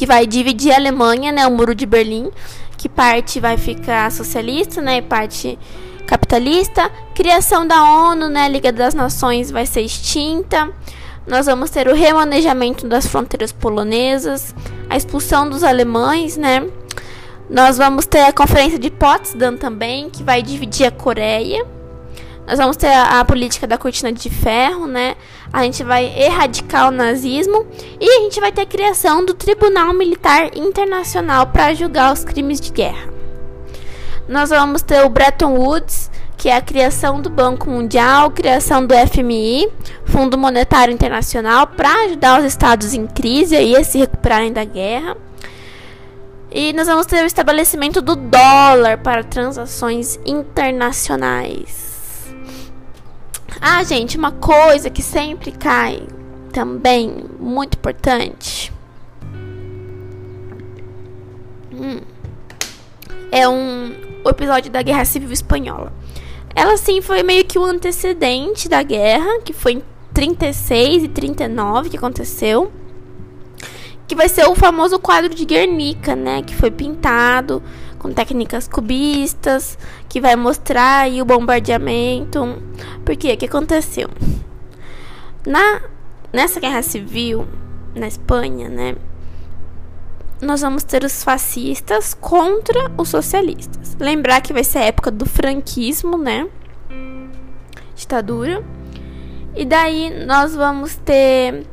que 0.00 0.06
vai 0.06 0.26
dividir 0.26 0.72
a 0.72 0.76
Alemanha, 0.76 1.30
né, 1.30 1.46
o 1.46 1.50
Muro 1.50 1.74
de 1.74 1.84
Berlim, 1.84 2.30
que 2.78 2.88
parte 2.88 3.38
vai 3.38 3.58
ficar 3.58 4.10
socialista, 4.10 4.80
né, 4.80 4.96
e 4.96 5.02
parte 5.02 5.58
capitalista. 6.06 6.90
Criação 7.14 7.66
da 7.66 7.84
ONU, 7.84 8.30
né, 8.30 8.48
Liga 8.48 8.72
das 8.72 8.94
Nações 8.94 9.50
vai 9.50 9.66
ser 9.66 9.82
extinta. 9.82 10.70
Nós 11.26 11.44
vamos 11.44 11.68
ter 11.68 11.86
o 11.86 11.94
remanejamento 11.94 12.88
das 12.88 13.06
fronteiras 13.06 13.52
polonesas, 13.52 14.54
a 14.88 14.96
expulsão 14.96 15.50
dos 15.50 15.62
alemães, 15.62 16.38
né? 16.38 16.66
Nós 17.50 17.76
vamos 17.76 18.06
ter 18.06 18.20
a 18.20 18.32
conferência 18.32 18.78
de 18.78 18.90
Potsdam 18.90 19.54
também, 19.58 20.08
que 20.08 20.22
vai 20.22 20.42
dividir 20.42 20.86
a 20.86 20.90
Coreia. 20.90 21.62
Nós 22.46 22.58
vamos 22.58 22.78
ter 22.78 22.88
a, 22.88 23.20
a, 23.20 23.24
política 23.26 23.66
da 23.66 23.76
cortina 23.76 24.10
de 24.10 24.30
ferro, 24.30 24.86
né? 24.86 25.14
A 25.52 25.64
gente 25.64 25.82
vai 25.82 26.06
erradicar 26.16 26.88
o 26.88 26.92
nazismo 26.92 27.66
e 28.00 28.08
a 28.08 28.20
gente 28.20 28.40
vai 28.40 28.52
ter 28.52 28.62
a 28.62 28.66
criação 28.66 29.24
do 29.24 29.34
Tribunal 29.34 29.92
Militar 29.92 30.56
Internacional 30.56 31.46
para 31.48 31.74
julgar 31.74 32.12
os 32.12 32.24
crimes 32.24 32.60
de 32.60 32.70
guerra. 32.70 33.10
Nós 34.28 34.50
vamos 34.50 34.80
ter 34.82 35.04
o 35.04 35.08
Bretton 35.08 35.56
Woods, 35.56 36.08
que 36.36 36.48
é 36.48 36.56
a 36.56 36.62
criação 36.62 37.20
do 37.20 37.28
Banco 37.28 37.68
Mundial, 37.68 38.30
criação 38.30 38.86
do 38.86 38.94
FMI, 38.94 39.68
Fundo 40.04 40.38
Monetário 40.38 40.94
Internacional, 40.94 41.66
para 41.66 42.04
ajudar 42.04 42.38
os 42.38 42.46
estados 42.46 42.94
em 42.94 43.08
crise 43.08 43.56
aí 43.56 43.76
a 43.76 43.82
se 43.82 43.98
recuperarem 43.98 44.52
da 44.52 44.64
guerra. 44.64 45.16
E 46.48 46.72
nós 46.72 46.86
vamos 46.86 47.06
ter 47.06 47.22
o 47.22 47.26
estabelecimento 47.26 48.00
do 48.00 48.14
dólar 48.14 48.98
para 48.98 49.24
transações 49.24 50.18
internacionais. 50.24 51.89
Ah, 53.60 53.82
gente, 53.82 54.16
uma 54.16 54.32
coisa 54.32 54.88
que 54.88 55.02
sempre 55.02 55.52
cai 55.52 56.06
também, 56.50 57.24
muito 57.38 57.74
importante. 57.76 58.72
Hum, 61.70 62.00
é 63.30 63.46
um 63.46 63.94
episódio 64.26 64.70
da 64.70 64.80
Guerra 64.80 65.04
Civil 65.04 65.30
Espanhola. 65.30 65.92
Ela 66.54 66.76
sim 66.78 67.02
foi 67.02 67.22
meio 67.22 67.44
que 67.44 67.58
o 67.58 67.64
antecedente 67.64 68.66
da 68.66 68.82
guerra, 68.82 69.40
que 69.44 69.52
foi 69.52 69.74
em 69.74 69.82
36 70.14 71.04
e 71.04 71.08
39 71.08 71.90
que 71.90 71.96
aconteceu. 71.98 72.72
Que 74.08 74.16
vai 74.16 74.28
ser 74.28 74.48
o 74.48 74.54
famoso 74.54 74.98
quadro 74.98 75.34
de 75.34 75.44
Guernica, 75.44 76.16
né, 76.16 76.42
que 76.42 76.54
foi 76.54 76.70
pintado 76.70 77.62
com 78.00 78.12
técnicas 78.12 78.66
cubistas, 78.66 79.78
que 80.08 80.20
vai 80.20 80.34
mostrar 80.34 81.08
o 81.08 81.24
bombardeamento. 81.24 82.60
Porque 83.04 83.32
o 83.32 83.36
que 83.36 83.44
aconteceu? 83.44 84.08
Na 85.46 85.82
nessa 86.32 86.60
guerra 86.60 86.82
civil 86.82 87.46
na 87.94 88.08
Espanha, 88.08 88.68
né? 88.68 88.96
Nós 90.40 90.62
vamos 90.62 90.82
ter 90.84 91.04
os 91.04 91.22
fascistas 91.22 92.14
contra 92.14 92.90
os 92.96 93.08
socialistas. 93.08 93.96
Lembrar 94.00 94.40
que 94.40 94.52
vai 94.52 94.64
ser 94.64 94.78
a 94.78 94.84
época 94.84 95.10
do 95.10 95.26
franquismo, 95.26 96.16
né? 96.16 96.48
Ditadura. 97.94 98.64
E 99.54 99.66
daí 99.66 100.24
nós 100.24 100.54
vamos 100.54 100.96
ter 100.96 101.66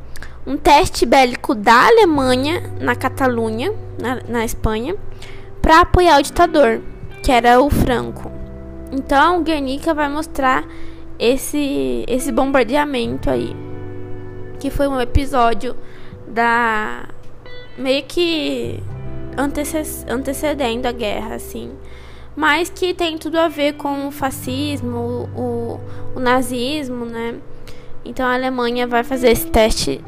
um 0.46 0.56
teste 0.56 1.06
bélico 1.06 1.54
da 1.54 1.86
Alemanha 1.86 2.74
na 2.80 2.94
Catalunha, 2.94 3.72
na, 3.98 4.20
na 4.28 4.44
Espanha, 4.44 4.96
para 5.60 5.80
apoiar 5.80 6.18
o 6.18 6.22
ditador, 6.22 6.80
que 7.22 7.32
era 7.32 7.60
o 7.60 7.68
Franco. 7.70 8.30
Então, 8.90 9.42
Guernica 9.42 9.92
vai 9.92 10.08
mostrar 10.08 10.64
esse 11.18 12.04
esse 12.06 12.30
bombardeamento 12.30 13.28
aí, 13.28 13.54
que 14.60 14.70
foi 14.70 14.88
um 14.88 15.00
episódio 15.00 15.76
da 16.26 17.08
meio 17.76 18.04
que 18.04 18.80
antecedendo 20.08 20.86
a 20.86 20.92
guerra, 20.92 21.34
assim, 21.34 21.72
mas 22.34 22.70
que 22.70 22.94
tem 22.94 23.18
tudo 23.18 23.38
a 23.38 23.48
ver 23.48 23.74
com 23.74 24.08
o 24.08 24.10
fascismo, 24.10 25.28
o, 25.36 25.80
o 26.16 26.20
nazismo, 26.20 27.04
né? 27.04 27.36
Então 28.04 28.26
a 28.26 28.34
Alemanha 28.34 28.86
vai 28.86 29.04
fazer 29.04 29.30
esse 29.30 29.46
teste 29.46 30.00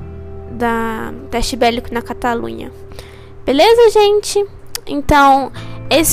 da 0.52 1.12
teste 1.30 1.56
bélico 1.56 1.92
na 1.92 2.02
Catalunha. 2.02 2.72
Beleza, 3.44 3.90
gente? 3.90 4.46
Então, 4.90 5.52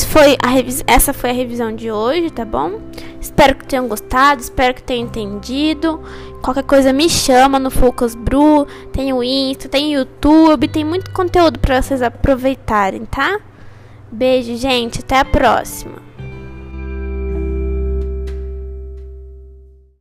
foi 0.07 0.37
essa 0.85 1.11
foi 1.11 1.31
a 1.31 1.33
revisão 1.33 1.75
de 1.75 1.91
hoje, 1.91 2.29
tá 2.29 2.45
bom? 2.45 2.79
Espero 3.19 3.55
que 3.55 3.65
tenham 3.65 3.87
gostado, 3.87 4.39
espero 4.39 4.75
que 4.75 4.83
tenham 4.83 5.07
entendido. 5.07 5.99
Qualquer 6.43 6.63
coisa 6.63 6.93
me 6.93 7.09
chama 7.09 7.57
no 7.57 7.71
Focus 7.71 8.13
Bru, 8.13 8.67
tem 8.93 9.11
o 9.11 9.23
Insta, 9.23 9.67
tem 9.67 9.95
o 9.95 9.99
YouTube, 9.99 10.67
tem 10.67 10.85
muito 10.85 11.11
conteúdo 11.11 11.59
para 11.59 11.81
vocês 11.81 12.03
aproveitarem, 12.03 13.03
tá? 13.05 13.39
Beijo, 14.11 14.55
gente, 14.55 14.99
até 14.99 15.19
a 15.19 15.25
próxima. 15.25 16.06